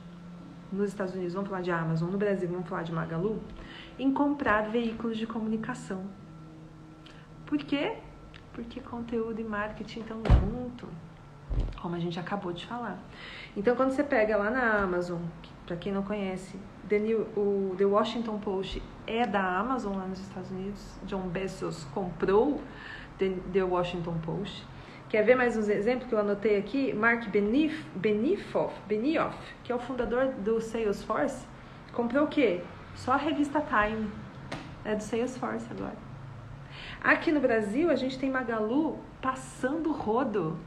[0.72, 3.40] nos Estados Unidos vamos falar de Amazon, no Brasil vamos falar de Magalu,
[3.98, 6.04] em comprar veículos de comunicação.
[7.46, 7.96] Por quê?
[8.52, 10.88] Porque conteúdo e marketing estão junto,
[11.80, 12.98] como a gente acabou de falar.
[13.56, 15.20] Então, quando você pega lá na Amazon,
[15.66, 20.20] para quem não conhece, The, New, o The Washington Post é da Amazon lá nos
[20.20, 20.98] Estados Unidos.
[21.04, 22.60] John Bezos comprou
[23.18, 24.64] The, The Washington Post.
[25.16, 26.92] Quer ver mais uns exemplos que eu anotei aqui?
[26.92, 31.46] Mark Benioff, Benioff, Benioff, que é o fundador do Salesforce,
[31.94, 32.60] comprou o quê?
[32.94, 34.10] Só a revista Time.
[34.84, 35.96] É do Salesforce agora.
[37.02, 40.58] Aqui no Brasil, a gente tem Magalu passando rodo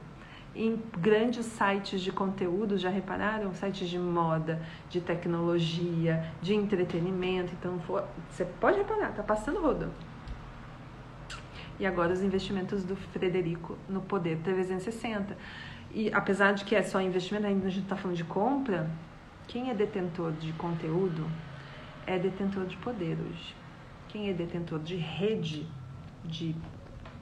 [0.56, 3.54] em grandes sites de conteúdo, já repararam?
[3.54, 4.60] Sites de moda,
[4.90, 7.54] de tecnologia, de entretenimento.
[7.54, 7.80] Então,
[8.28, 9.92] você pode reparar, tá passando rodo.
[11.80, 15.38] E agora os investimentos do Frederico no Poder 360.
[15.92, 18.90] E apesar de que é só investimento, ainda a gente está falando de compra,
[19.48, 21.26] quem é detentor de conteúdo
[22.06, 23.56] é detentor de poder hoje.
[24.08, 25.66] Quem é detentor de rede,
[26.26, 26.56] de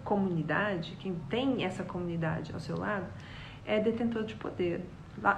[0.03, 3.05] comunidade, quem tem essa comunidade ao seu lado,
[3.65, 4.85] é detentor de poder.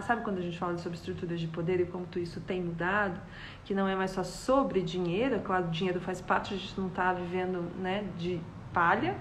[0.01, 3.19] Sabe quando a gente fala sobre estruturas de poder e como isso tem mudado?
[3.65, 6.87] Que não é mais só sobre dinheiro, é claro, dinheiro faz parte, a gente não
[6.87, 8.39] está vivendo né, de
[8.73, 9.15] palha,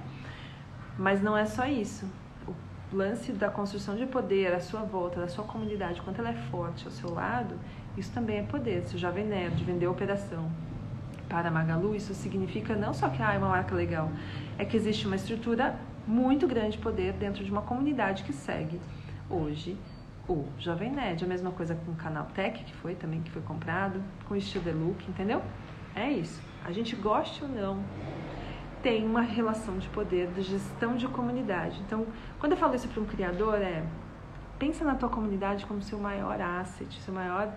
[0.98, 2.06] mas não é só isso.
[2.46, 6.34] O lance da construção de poder à sua volta, da sua comunidade, quanto ela é
[6.50, 7.54] forte ao seu lado,
[7.96, 8.82] isso também é poder.
[8.84, 10.50] Se o Jovem Nerd vender a operação
[11.28, 14.11] para Magalu, isso significa não só que ah, é uma marca legal,
[14.56, 18.80] é que existe uma estrutura muito grande de poder dentro de uma comunidade que segue
[19.28, 19.76] hoje
[20.26, 21.24] o Jovem Nerd.
[21.24, 24.37] A mesma coisa com o Canal Tech, que foi também que foi comprado, com o
[24.37, 25.42] Estilo Look, entendeu?
[25.94, 26.40] É isso.
[26.64, 27.82] A gente goste ou não,
[28.82, 31.80] tem uma relação de poder de gestão de comunidade.
[31.86, 32.06] Então,
[32.38, 33.84] quando eu falo isso para um criador, é
[34.58, 37.52] pensa na tua comunidade como seu maior asset, seu maior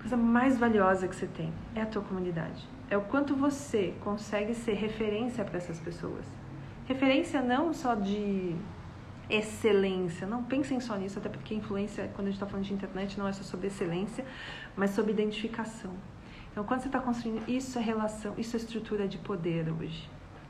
[0.00, 2.68] coisa mais valiosa que você tem é a tua comunidade.
[2.90, 6.24] É o quanto você consegue ser referência para essas pessoas.
[6.86, 8.54] Referência não só de
[9.28, 13.18] excelência, não pensem só nisso, até porque influência, quando a gente está falando de internet,
[13.18, 14.24] não é só sobre excelência,
[14.76, 15.92] mas sobre identificação.
[16.52, 20.08] Então, quando você está construindo, isso é relação, isso é estrutura de poder hoje.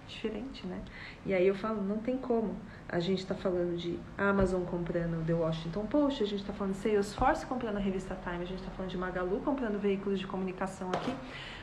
[0.09, 0.81] Diferente, né?
[1.25, 2.55] E aí eu falo, não tem como.
[2.89, 6.79] A gente está falando de Amazon comprando The Washington Post, a gente está falando de
[6.79, 10.89] Salesforce comprando a revista Time, a gente está falando de Magalu comprando veículos de comunicação
[10.91, 11.13] aqui,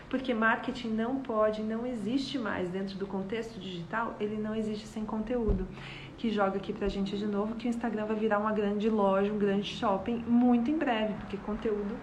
[0.10, 5.06] porque marketing não pode, não existe mais dentro do contexto digital, ele não existe sem
[5.06, 5.66] conteúdo.
[6.18, 9.32] Que joga aqui pra gente de novo que o Instagram vai virar uma grande loja,
[9.32, 11.98] um grande shopping muito em breve, porque conteúdo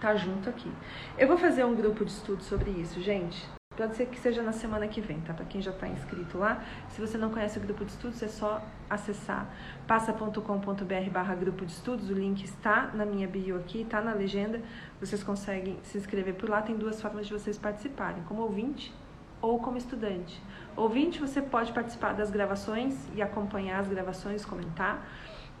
[0.00, 0.70] tá junto aqui.
[1.18, 3.57] Eu vou fazer um grupo de estudo sobre isso, gente.
[3.78, 5.32] Pode ser que seja na semana que vem, tá?
[5.32, 6.64] Para quem já está inscrito lá.
[6.88, 8.60] Se você não conhece o grupo de estudos, é só
[8.90, 9.48] acessar
[9.86, 12.10] passa.com.br barra grupo de estudos.
[12.10, 14.60] O link está na minha bio aqui, está na legenda.
[14.98, 16.60] Vocês conseguem se inscrever por lá.
[16.60, 18.92] Tem duas formas de vocês participarem, como ouvinte
[19.40, 20.42] ou como estudante.
[20.74, 25.08] Ouvinte, você pode participar das gravações e acompanhar as gravações, comentar.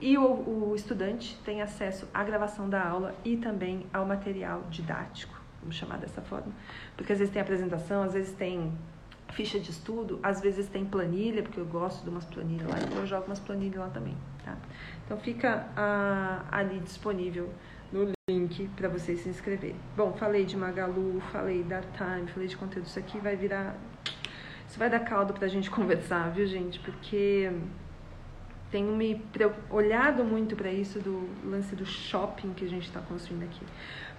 [0.00, 5.37] E o, o estudante tem acesso à gravação da aula e também ao material didático
[5.68, 6.52] vamos chamar dessa forma.
[6.96, 8.72] Porque às vezes tem apresentação, às vezes tem
[9.32, 12.98] ficha de estudo, às vezes tem planilha, porque eu gosto de umas planilhas lá, então
[12.98, 14.56] eu jogo umas planilhas lá também, tá?
[15.04, 17.52] Então fica ah, ali disponível
[17.92, 19.76] no link para vocês se inscreverem.
[19.94, 23.76] Bom, falei de Magalu, falei da Time, falei de conteúdo, isso aqui vai virar...
[24.66, 26.78] Isso vai dar caldo pra gente conversar, viu, gente?
[26.80, 27.50] Porque
[28.70, 29.22] tenho me
[29.70, 33.64] olhado muito para isso do lance do shopping que a gente está construindo aqui.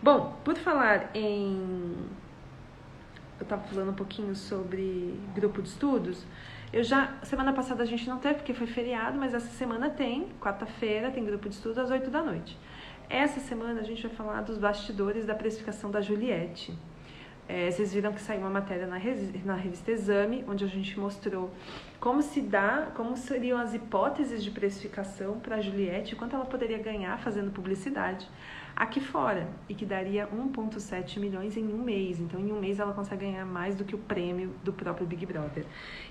[0.02, 1.94] Bom, por falar em.
[3.38, 6.26] Eu estava falando um pouquinho sobre grupo de estudos.
[6.72, 7.18] Eu já.
[7.24, 10.30] Semana passada a gente não teve porque foi feriado, mas essa semana tem.
[10.40, 12.58] Quarta-feira tem grupo de estudos às 8 da noite.
[13.10, 16.74] Essa semana a gente vai falar dos bastidores da precificação da Juliette.
[17.46, 19.00] É, vocês viram que saiu uma matéria na,
[19.44, 21.50] na revista Exame, onde a gente mostrou
[22.00, 26.78] como se dá, como seriam as hipóteses de precificação para a Juliette, quanto ela poderia
[26.78, 28.30] ganhar fazendo publicidade
[28.80, 32.18] aqui fora e que daria 1,7 milhões em um mês.
[32.22, 35.26] Então, em um mês ela consegue ganhar mais do que o prêmio do próprio Big
[35.26, 35.66] Brother.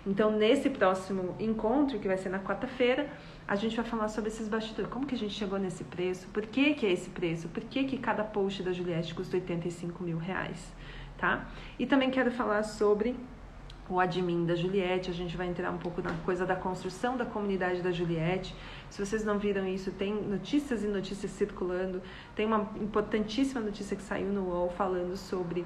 [0.06, 3.08] Então, nesse próximo encontro, que vai ser na quarta-feira,
[3.46, 4.90] a gente vai falar sobre esses bastidores.
[4.90, 6.28] Como que a gente chegou nesse preço?
[6.28, 7.48] Por que, que é esse preço?
[7.48, 10.70] Por que, que cada post da Juliette custa 85 mil reais?
[11.16, 11.48] Tá?
[11.78, 13.16] E também quero falar sobre
[13.88, 17.24] o admin da Juliette, a gente vai entrar um pouco na coisa da construção da
[17.24, 18.54] comunidade da Juliette.
[18.90, 22.02] Se vocês não viram isso, tem notícias e notícias circulando.
[22.34, 25.64] Tem uma importantíssima notícia que saiu no UOL falando sobre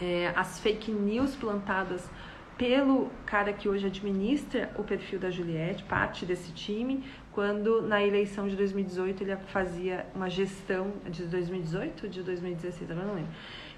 [0.00, 2.08] é, as fake news plantadas
[2.56, 8.48] pelo cara que hoje administra o perfil da Juliette, parte desse time, quando na eleição
[8.48, 13.30] de 2018 ele fazia uma gestão de 2018 ou de 2016, agora não lembro,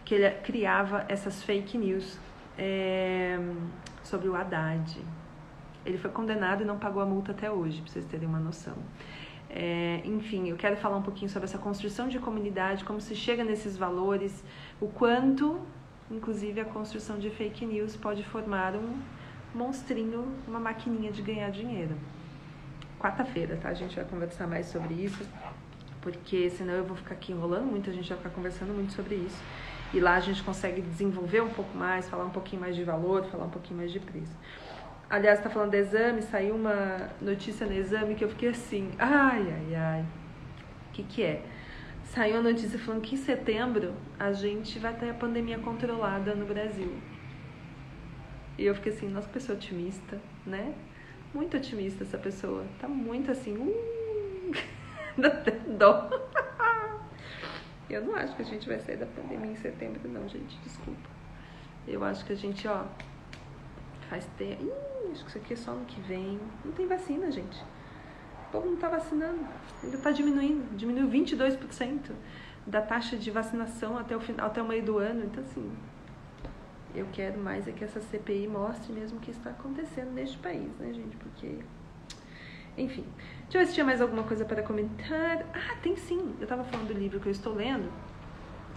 [0.05, 2.19] que ele criava essas fake news
[2.59, 3.39] é,
[4.03, 5.01] sobre o Haddad.
[5.87, 8.75] Ele foi condenado e não pagou a multa até hoje, para vocês terem uma noção.
[9.49, 13.43] É, enfim, eu quero falar um pouquinho sobre essa construção de comunidade, como se chega
[13.45, 14.45] nesses valores,
[14.81, 15.59] o quanto,
[16.11, 19.01] inclusive, a construção de fake news pode formar um
[19.55, 21.95] monstrinho, uma maquininha de ganhar dinheiro.
[22.99, 23.71] Quarta-feira, tá?
[23.71, 25.25] A gente vai conversar mais sobre isso,
[26.03, 29.15] porque senão eu vou ficar aqui enrolando muito, a gente vai ficar conversando muito sobre
[29.15, 29.43] isso.
[29.93, 33.25] E lá a gente consegue desenvolver um pouco mais, falar um pouquinho mais de valor,
[33.25, 34.37] falar um pouquinho mais de preço.
[35.09, 39.41] Aliás, está falando de exame, saiu uma notícia no exame que eu fiquei assim, ai,
[39.51, 40.05] ai, ai.
[40.91, 41.43] O que, que é?
[42.05, 46.45] Saiu a notícia falando que em setembro a gente vai ter a pandemia controlada no
[46.45, 46.93] Brasil.
[48.59, 50.75] E eu fiquei assim, nossa, pessoa otimista, né?
[51.33, 52.65] Muito otimista essa pessoa.
[52.79, 54.53] Tá muito assim, uh,
[55.17, 56.11] dá até dó.
[57.89, 60.59] Eu não acho que a gente vai sair da pandemia em setembro, não, gente.
[60.63, 61.09] Desculpa.
[61.87, 62.85] Eu acho que a gente, ó,
[64.11, 64.63] faz tempo.
[64.63, 66.39] Ih, acho que isso aqui é só ano que vem.
[66.65, 67.63] Não tem vacina, gente.
[68.49, 69.47] O povo não tá vacinando.
[69.83, 70.77] Ainda tá diminuindo.
[70.77, 72.13] Diminuiu 22%
[72.67, 75.25] da taxa de vacinação até o, final, até o meio do ano.
[75.25, 75.73] Então, assim,
[76.95, 80.71] eu quero mais é que essa CPI mostre mesmo o que está acontecendo neste país,
[80.79, 81.17] né, gente?
[81.17, 81.59] Porque
[82.79, 83.05] enfim,
[83.49, 85.47] deixa eu ver se tinha mais alguma coisa para comentar.
[85.55, 86.35] Ah, tem sim.
[86.39, 87.91] Eu estava falando do livro que eu estou lendo,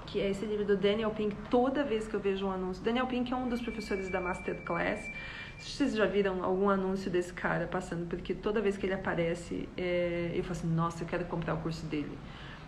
[0.05, 1.35] que é esse livro do Daniel Pink.
[1.49, 5.09] Toda vez que eu vejo um anúncio, Daniel Pink é um dos professores da Masterclass.
[5.57, 8.07] Vocês já viram algum anúncio desse cara passando?
[8.07, 10.31] Porque toda vez que ele aparece, é...
[10.33, 12.17] eu falo assim: nossa, eu quero comprar o curso dele.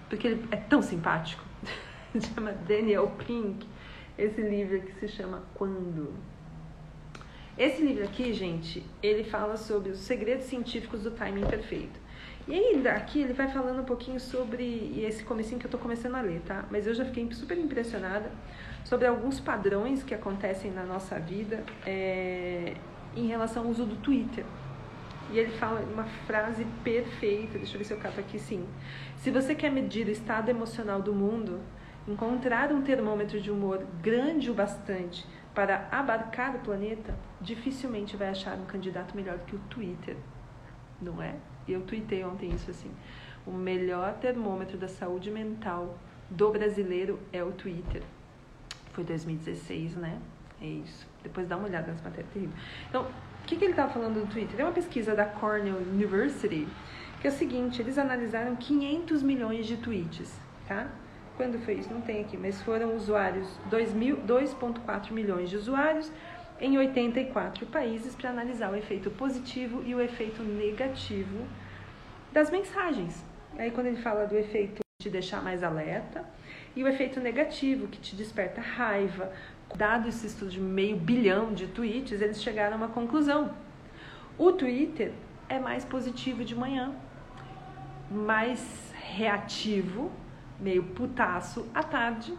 [0.10, 1.44] Porque ele é tão simpático.
[2.36, 3.66] chama Daniel Pink.
[4.18, 6.14] Esse livro que se chama Quando?
[7.58, 12.00] Esse livro aqui, gente, ele fala sobre os segredos científicos do timing perfeito.
[12.48, 16.16] E aí, aqui ele vai falando um pouquinho sobre esse comecinho que eu tô começando
[16.16, 16.66] a ler, tá?
[16.72, 18.32] Mas eu já fiquei super impressionada
[18.84, 22.74] sobre alguns padrões que acontecem na nossa vida é,
[23.16, 24.44] em relação ao uso do Twitter.
[25.32, 28.66] E ele fala uma frase perfeita, deixa eu ver se eu cato aqui sim.
[29.18, 31.62] Se você quer medir o estado emocional do mundo,
[32.08, 38.58] encontrar um termômetro de humor grande o bastante para abarcar o planeta, dificilmente vai achar
[38.58, 40.18] um candidato melhor que o Twitter,
[41.02, 41.36] não é?
[41.68, 42.92] Eu tuitei ontem isso assim.
[43.46, 45.98] O melhor termômetro da saúde mental
[46.30, 48.02] do brasileiro é o Twitter.
[48.94, 50.20] Foi 2016, né?
[50.62, 51.08] É isso.
[51.22, 52.56] Depois dá uma olhada nessa matéria terrível.
[52.90, 54.60] Então, o que, que ele estava falando do Twitter?
[54.60, 56.68] É uma pesquisa da Cornell University,
[57.20, 60.88] que é o seguinte, eles analisaram 500 milhões de tweets, tá?
[61.36, 61.92] Quando foi isso?
[61.92, 66.12] Não tem aqui, mas foram usuários, 2,4 milhões de usuários
[66.62, 71.46] em 84 países para analisar o efeito positivo e o efeito negativo
[72.32, 73.24] das mensagens.
[73.58, 76.24] Aí quando ele fala do efeito te deixar mais alerta
[76.76, 79.32] e o efeito negativo que te desperta raiva,
[79.76, 83.54] dado esse estudo de meio bilhão de tweets, eles chegaram a uma conclusão.
[84.38, 85.12] O Twitter
[85.50, 86.94] é mais positivo de manhã,
[88.10, 90.12] mais reativo
[90.60, 92.34] meio putaço à tarde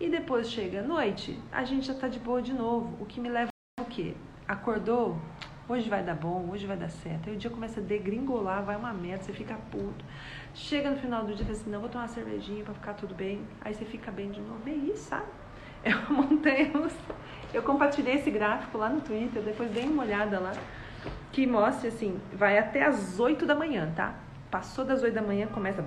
[0.00, 2.96] e depois chega a noite, a gente já tá de boa de novo.
[3.00, 3.50] O que me leva
[3.80, 4.14] o quê?
[4.46, 5.18] Acordou?
[5.66, 7.30] Hoje vai dar bom, hoje vai dar certo.
[7.30, 10.04] Aí o dia começa a degringolar, vai uma merda, você fica puto.
[10.52, 13.14] Chega no final do dia e assim, não, vou tomar uma cervejinha pra ficar tudo
[13.14, 13.40] bem.
[13.62, 14.60] Aí você fica bem de novo.
[14.66, 15.26] É isso, sabe?
[15.82, 16.70] É uma montanha
[17.52, 20.52] Eu compartilhei esse gráfico lá no Twitter, depois dei uma olhada lá,
[21.30, 24.14] que mostra assim, vai até as 8 da manhã, tá?
[24.54, 25.82] Passou das 8 da manhã, começa.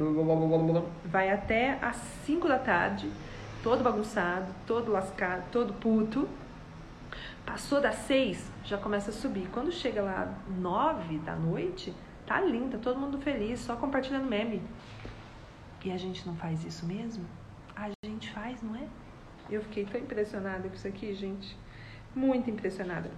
[1.05, 3.09] Vai até as 5 da tarde,
[3.63, 6.27] todo bagunçado, todo lascado, todo puto.
[7.45, 9.47] Passou das 6, já começa a subir.
[9.53, 14.61] Quando chega lá 9 da noite, tá linda, todo mundo feliz, só compartilhando meme.
[15.85, 17.23] E a gente não faz isso mesmo?
[17.73, 18.85] A gente faz, não é?
[19.49, 21.57] Eu fiquei tão impressionada com isso aqui, gente.
[22.13, 23.09] Muito impressionada.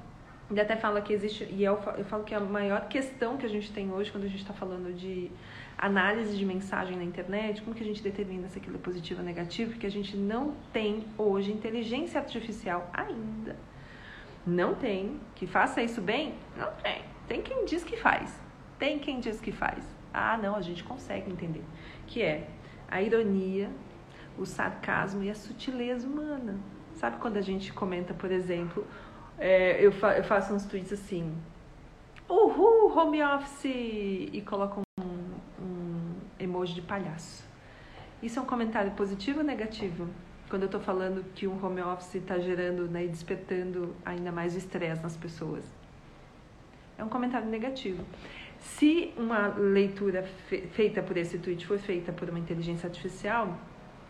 [0.49, 3.71] Ele até fala que existe, e eu falo que a maior questão que a gente
[3.71, 5.29] tem hoje, quando a gente está falando de
[5.77, 9.25] análise de mensagem na internet, como que a gente determina se aquilo é positivo ou
[9.25, 13.55] negativo, porque a gente não tem hoje inteligência artificial ainda.
[14.45, 15.19] Não tem.
[15.35, 16.33] Que faça isso bem?
[16.57, 17.03] Não tem.
[17.27, 18.41] Tem quem diz que faz.
[18.79, 19.85] Tem quem diz que faz.
[20.11, 21.63] Ah, não, a gente consegue entender.
[22.07, 22.47] Que é
[22.89, 23.69] a ironia,
[24.37, 26.57] o sarcasmo e a sutileza humana.
[26.95, 28.85] Sabe quando a gente comenta, por exemplo,
[29.39, 31.33] é, eu, fa eu, faço uns tweets assim,
[32.27, 35.03] uhul, home office, e coloco um,
[35.63, 37.47] um emoji de palhaço.
[38.21, 40.07] Isso é um comentário positivo ou negativo?
[40.49, 44.55] Quando eu estou falando que um home office está gerando né, e despertando ainda mais
[44.55, 45.63] estresse nas pessoas.
[46.97, 48.03] É um comentário negativo.
[48.59, 53.57] Se uma leitura fe feita por esse tweet foi feita por uma inteligência artificial,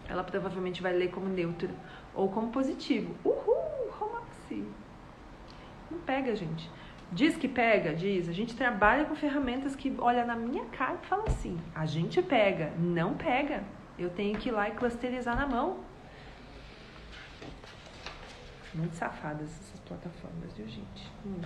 [0.08, 1.70] ela provavelmente vai ler como neutro
[2.16, 3.14] ou como positivo.
[3.24, 4.89] Uhul, home office.
[5.90, 6.70] Não pega, gente.
[7.12, 8.30] Diz que pega, diz.
[8.30, 12.22] A gente trabalha com ferramentas que olha na minha cara e fala assim: a gente
[12.22, 13.64] pega, não pega.
[13.98, 15.80] Eu tenho que ir lá e clusterizar na mão.
[18.74, 21.12] Muito safadas essas plataformas, viu, gente?
[21.26, 21.42] Hum.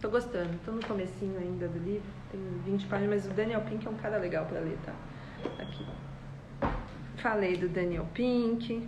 [0.00, 0.50] Tô gostando.
[0.64, 2.08] Tô no comecinho ainda do livro.
[2.30, 4.94] Tem 20 páginas, mas o Daniel Pink é um cara legal para ler, tá?
[5.58, 5.86] Aqui.
[7.16, 8.86] Falei do Daniel Pink.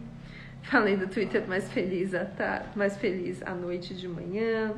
[0.62, 4.74] Falei do Twitter mais feliz à tarde, mais feliz à noite de manhã.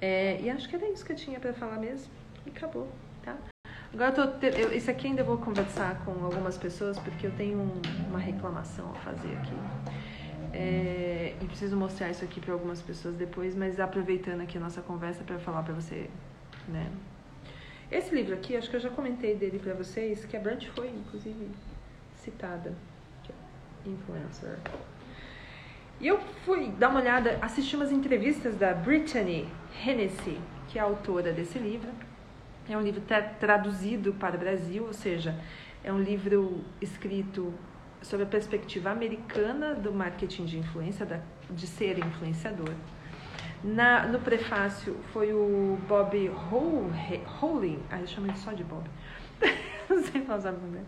[0.00, 2.12] É, e acho que era isso que eu tinha para falar mesmo.
[2.46, 2.88] E acabou,
[3.22, 3.36] tá?
[3.94, 7.58] Agora eu tô, eu, isso aqui ainda vou conversar com algumas pessoas porque eu tenho
[7.58, 9.54] um, uma reclamação a fazer aqui.
[10.52, 14.82] É, e preciso mostrar isso aqui para algumas pessoas depois, mas aproveitando aqui a nossa
[14.82, 16.10] conversa para falar para você,
[16.68, 16.90] né?
[17.90, 20.88] Esse livro aqui, acho que eu já comentei dele para vocês, que a Brant foi
[20.88, 21.48] inclusive
[22.16, 22.74] citada
[23.86, 24.58] influencer.
[26.00, 29.48] E eu fui dar uma olhada, assisti umas entrevistas da Brittany
[29.86, 31.90] Hennessy, que é autora desse livro.
[32.68, 33.02] É um livro
[33.38, 35.38] traduzido para o Brasil, ou seja,
[35.84, 37.52] é um livro escrito
[38.02, 42.74] sobre a perspectiva americana do marketing de influência, da, de ser influenciador.
[43.62, 46.30] Na, no prefácio foi o Bob
[47.40, 48.84] Howling, ah, eu chamo ele só de Bob,
[49.88, 50.80] não sei falar o nome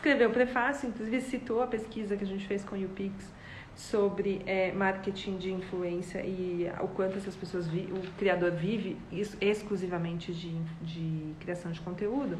[0.00, 3.30] escreveu o prefácio, inclusive citou a pesquisa que a gente fez com o UPix
[3.76, 9.36] sobre é, marketing de influência e o quanto essas pessoas, vi, o criador vive isso,
[9.40, 12.38] exclusivamente de, de criação de conteúdo.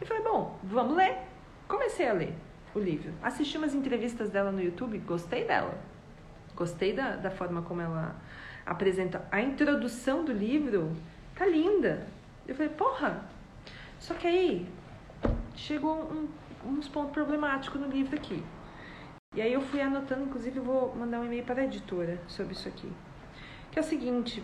[0.00, 1.18] E falei, bom, vamos ler.
[1.66, 2.32] Comecei a ler
[2.72, 3.12] o livro.
[3.20, 5.76] Assisti umas entrevistas dela no YouTube, gostei dela.
[6.54, 8.14] Gostei da, da forma como ela
[8.64, 9.26] apresenta.
[9.32, 10.92] A introdução do livro
[11.34, 12.06] tá linda.
[12.46, 13.24] Eu falei, porra!
[13.98, 14.66] Só que aí
[15.56, 16.28] chegou um
[16.64, 18.42] uns pontos problemáticos no livro aqui.
[19.34, 22.68] E aí eu fui anotando, inclusive vou mandar um e-mail para a editora sobre isso
[22.68, 22.90] aqui.
[23.70, 24.42] Que é o seguinte,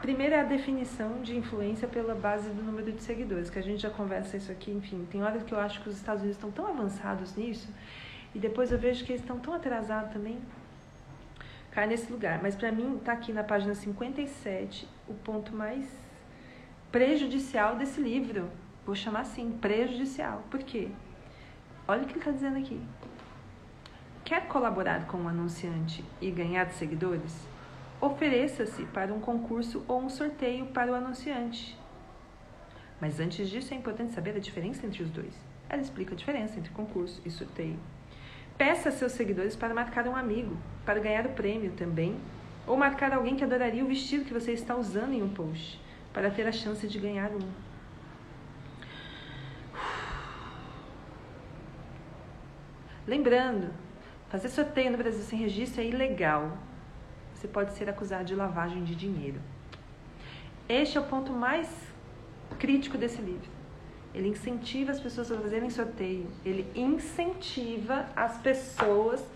[0.00, 3.82] primeiro é a definição de influência pela base do número de seguidores, que a gente
[3.82, 6.52] já conversa isso aqui, enfim, tem horas que eu acho que os Estados Unidos estão
[6.52, 7.68] tão avançados nisso
[8.32, 10.38] E depois eu vejo que eles estão tão atrasados também.
[11.72, 12.40] Cai nesse lugar.
[12.42, 15.86] Mas para mim, tá aqui na página 57 o ponto mais
[16.92, 18.48] prejudicial desse livro.
[18.84, 20.44] Vou chamar assim, prejudicial.
[20.50, 20.90] Por quê?
[21.92, 22.80] Olha o que ele está dizendo aqui.
[24.24, 27.46] Quer colaborar com um anunciante e ganhar seguidores?
[28.00, 31.78] Ofereça-se para um concurso ou um sorteio para o anunciante.
[32.98, 35.34] Mas antes disso é importante saber a diferença entre os dois.
[35.68, 37.78] Ela explica a diferença entre concurso e sorteio.
[38.56, 42.18] Peça a seus seguidores para marcar um amigo, para ganhar o prêmio também,
[42.66, 45.78] ou marcar alguém que adoraria o vestido que você está usando em um post,
[46.10, 47.71] para ter a chance de ganhar um.
[53.06, 53.72] Lembrando,
[54.28, 56.56] fazer sorteio no Brasil sem registro é ilegal.
[57.34, 59.40] Você pode ser acusado de lavagem de dinheiro.
[60.68, 61.68] Este é o ponto mais
[62.58, 63.50] crítico desse livro.
[64.14, 66.30] Ele incentiva as pessoas a fazerem sorteio.
[66.44, 69.26] Ele incentiva as pessoas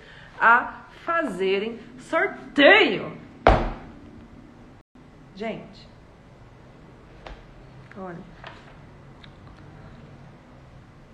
[0.40, 3.16] a fazerem sorteio.
[5.34, 5.88] Gente,
[7.96, 8.22] olha.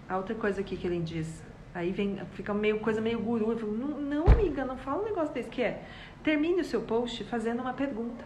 [0.09, 1.43] A outra coisa aqui que ele diz,
[1.75, 3.53] aí vem, fica meio coisa meio guru.
[3.53, 5.83] Eu falo, não, não, amiga, não fala um negócio desse que é.
[6.23, 8.25] Termine o seu post fazendo uma pergunta.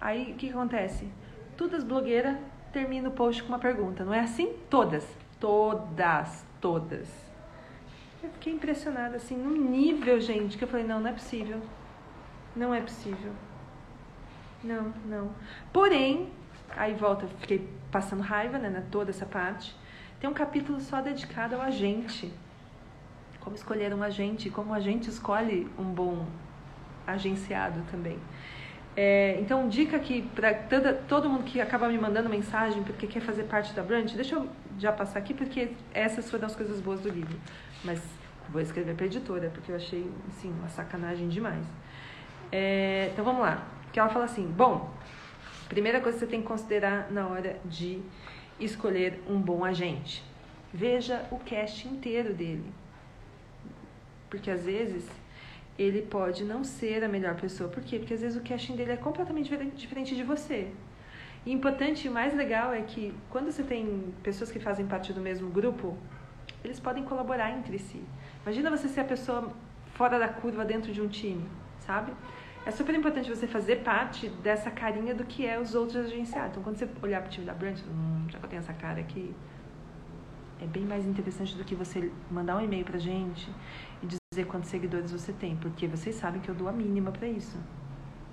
[0.00, 1.08] Aí o que, acontece?
[1.56, 2.36] Todas as blogueiras
[2.72, 4.54] terminam o post com uma pergunta, não é assim?
[4.68, 5.06] Todas,
[5.40, 7.08] todas, todas.
[8.22, 11.60] Eu fiquei impressionada, assim, num nível, gente, que eu falei, não, não é possível.
[12.54, 13.32] Não é possível.
[14.62, 15.30] Não, não.
[15.72, 16.30] Porém,
[16.76, 19.76] aí volta, fiquei passando raiva, né, toda essa parte.
[20.20, 22.32] Tem um capítulo só dedicado ao agente.
[23.40, 26.26] Como escolher um agente, como o agente escolhe um bom
[27.06, 28.18] agenciado também.
[28.96, 30.54] É, então, dica aqui para
[31.06, 34.48] todo mundo que acaba me mandando mensagem porque quer fazer parte da Brand, deixa eu
[34.78, 37.38] já passar aqui porque essas foram as coisas boas do livro.
[37.84, 38.02] Mas
[38.48, 41.64] vou escrever para editora porque eu achei, assim, uma sacanagem demais.
[42.50, 43.66] É, então, vamos lá.
[43.92, 44.90] Que ela fala assim: bom,
[45.68, 48.02] primeira coisa que você tem que considerar na hora de
[48.58, 50.22] escolher um bom agente.
[50.72, 52.72] Veja o cast inteiro dele.
[54.28, 55.08] Porque às vezes
[55.78, 57.68] ele pode não ser a melhor pessoa.
[57.68, 57.98] Por quê?
[57.98, 60.70] Porque às vezes o casting dele é completamente diferente de você.
[61.44, 65.20] E importante e mais legal é que quando você tem pessoas que fazem parte do
[65.20, 65.96] mesmo grupo,
[66.64, 68.02] eles podem colaborar entre si.
[68.42, 69.52] Imagina você ser a pessoa
[69.94, 71.46] fora da curva dentro de um time,
[71.80, 72.12] sabe?
[72.66, 76.50] É super importante você fazer parte dessa carinha do que é os outros agenciados.
[76.50, 78.72] Então, quando você olhar para o time da Branch, hum, já que eu tenho essa
[78.72, 79.32] cara aqui,
[80.60, 83.48] é bem mais interessante do que você mandar um e-mail pra gente
[84.02, 87.28] e dizer quantos seguidores você tem, porque vocês sabem que eu dou a mínima para
[87.28, 87.56] isso.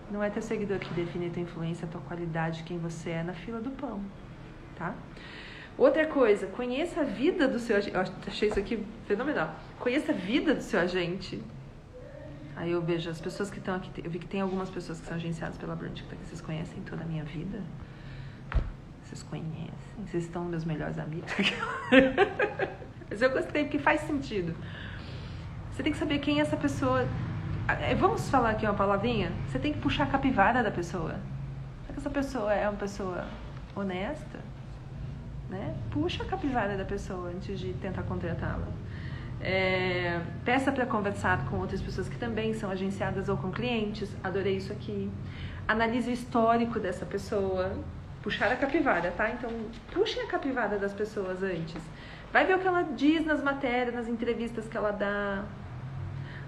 [0.09, 3.61] Não é teu seguidor que define tua influência, tua qualidade, quem você é na fila
[3.61, 4.01] do pão,
[4.75, 4.95] tá?
[5.77, 7.95] Outra coisa, conheça a vida do seu agente.
[7.95, 9.53] Eu achei isso aqui fenomenal.
[9.79, 11.39] Conheça a vida do seu agente.
[12.55, 13.89] Aí eu vejo as pessoas que estão aqui.
[14.03, 17.03] Eu vi que tem algumas pessoas que são agenciadas pela Brand que vocês conhecem toda
[17.03, 17.61] a minha vida.
[19.03, 20.05] Vocês conhecem.
[20.05, 21.31] Vocês estão meus melhores amigos.
[23.09, 24.55] Mas eu gostei porque faz sentido.
[25.71, 27.07] Você tem que saber quem é essa pessoa.
[27.67, 29.31] É, vamos falar aqui uma palavrinha?
[29.47, 31.19] Você tem que puxar a capivara da pessoa.
[31.81, 33.27] Será que essa pessoa é uma pessoa
[33.75, 34.39] honesta?
[35.49, 35.75] Né?
[35.91, 38.67] Puxa a capivara da pessoa antes de tentar contratá-la.
[39.43, 44.09] É, peça para conversar com outras pessoas que também são agenciadas ou com clientes.
[44.23, 45.11] Adorei isso aqui.
[45.67, 47.77] Analise o histórico dessa pessoa.
[48.21, 49.29] Puxar a capivara, tá?
[49.29, 49.49] Então,
[49.91, 51.81] puxem a capivara das pessoas antes.
[52.31, 55.43] Vai ver o que ela diz nas matérias, nas entrevistas que ela dá.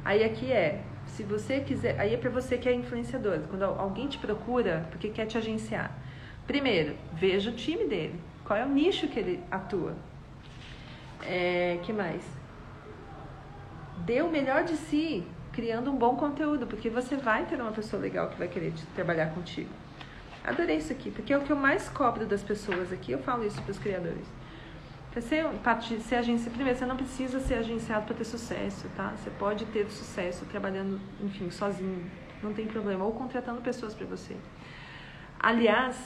[0.06, 4.08] Aí aqui é, se você quiser, aí é para você que é influenciador, quando alguém
[4.08, 5.92] te procura porque quer te agenciar.
[6.48, 9.96] Primeiro, veja o time dele, qual é o nicho que ele atua.
[11.24, 12.24] É, que mais?
[14.00, 18.02] Dê o melhor de si, criando um bom conteúdo, porque você vai ter uma pessoa
[18.02, 19.70] legal que vai querer trabalhar contigo.
[20.44, 23.46] Adorei isso aqui, porque é o que eu mais cobro das pessoas aqui, eu falo
[23.46, 24.28] isso para os criadores
[25.22, 29.14] ser parte ser agência, primeiro, você não precisa ser agenciado para ter sucesso, tá?
[29.16, 32.10] Você pode ter sucesso trabalhando, enfim, sozinho,
[32.44, 34.36] não tem problema, ou contratando pessoas para você.
[35.40, 35.98] Aliás,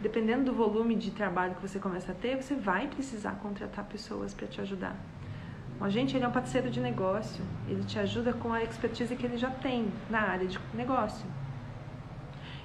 [0.00, 4.32] dependendo do volume de trabalho que você começa a ter, você vai precisar contratar pessoas
[4.32, 4.96] para te ajudar.
[5.80, 9.26] O agente ele é um parceiro de negócio, ele te ajuda com a expertise que
[9.26, 11.26] ele já tem na área de negócio.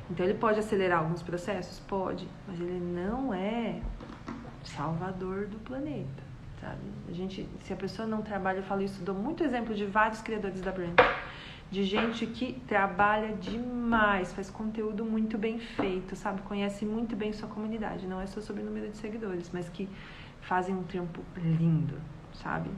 [0.09, 1.79] Então ele pode acelerar alguns processos?
[1.79, 3.79] Pode, mas ele não é
[4.63, 6.23] salvador do planeta,
[6.59, 6.81] sabe?
[7.07, 10.21] A gente, se a pessoa não trabalha, eu falo isso, dou muito exemplo de vários
[10.21, 10.97] criadores da brand,
[11.71, 16.41] de gente que trabalha demais, faz conteúdo muito bem feito, sabe?
[16.41, 19.87] Conhece muito bem sua comunidade, não é só sobre o número de seguidores, mas que
[20.41, 21.95] fazem um trampo lindo,
[22.33, 22.69] sabe?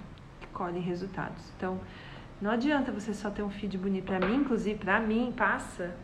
[0.52, 1.52] Colhem resultados.
[1.58, 1.80] Então,
[2.42, 4.06] não adianta você só ter um feed bonito.
[4.06, 5.96] Para mim, inclusive, para mim, passa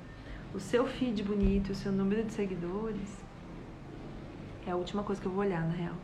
[0.54, 3.26] o seu feed bonito, o seu número de seguidores.
[4.66, 5.96] É a última coisa que eu vou olhar, na real.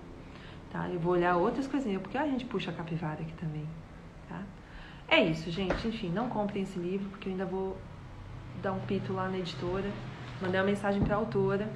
[0.72, 0.90] Tá?
[0.90, 3.68] Eu vou olhar outras coisinhas, porque a gente puxa a capivara aqui também.
[4.28, 4.42] Tá?
[5.08, 5.88] É isso, gente.
[5.88, 7.78] Enfim, não comprem esse livro, porque eu ainda vou
[8.62, 9.90] dar um pito lá na editora.
[10.42, 11.70] Mandei uma mensagem para a autora,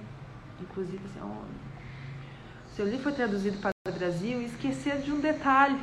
[0.59, 1.67] inclusive assim, oh,
[2.77, 5.79] seu livro foi traduzido para o Brasil e esquecer de um detalhe.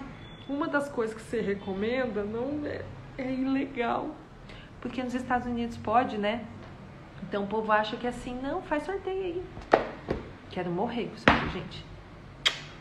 [0.49, 2.85] Uma das coisas que você recomenda não é,
[3.17, 4.15] é ilegal.
[4.81, 6.45] Porque nos Estados Unidos pode, né?
[7.23, 9.43] Então o povo acha que é assim, não, faz sorteio aí.
[10.51, 11.87] Quero morrer com isso aqui, gente.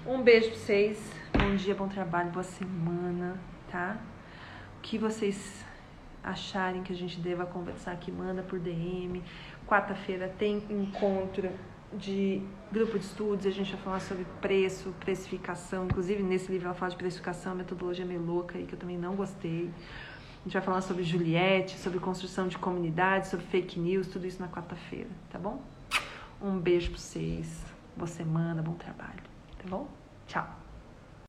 [0.05, 1.11] Um beijo pra vocês.
[1.31, 3.39] Bom dia, bom trabalho, boa semana,
[3.71, 3.97] tá?
[4.77, 5.65] O que vocês
[6.21, 9.23] acharem que a gente deva conversar aqui, manda por DM.
[9.65, 11.49] Quarta-feira tem encontro
[11.97, 12.41] de
[12.71, 15.85] grupo de estudos, a gente vai falar sobre preço, precificação.
[15.85, 19.15] Inclusive, nesse livro ela fala de precificação, metodologia meio louca aí, que eu também não
[19.15, 19.71] gostei.
[20.41, 24.41] A gente vai falar sobre Juliette, sobre construção de comunidade, sobre fake news, tudo isso
[24.41, 25.61] na quarta-feira, tá bom?
[26.41, 27.63] Um beijo pra vocês.
[27.95, 29.23] Boa semana, bom trabalho,
[29.57, 29.87] tá bom?
[30.27, 30.62] Tchau.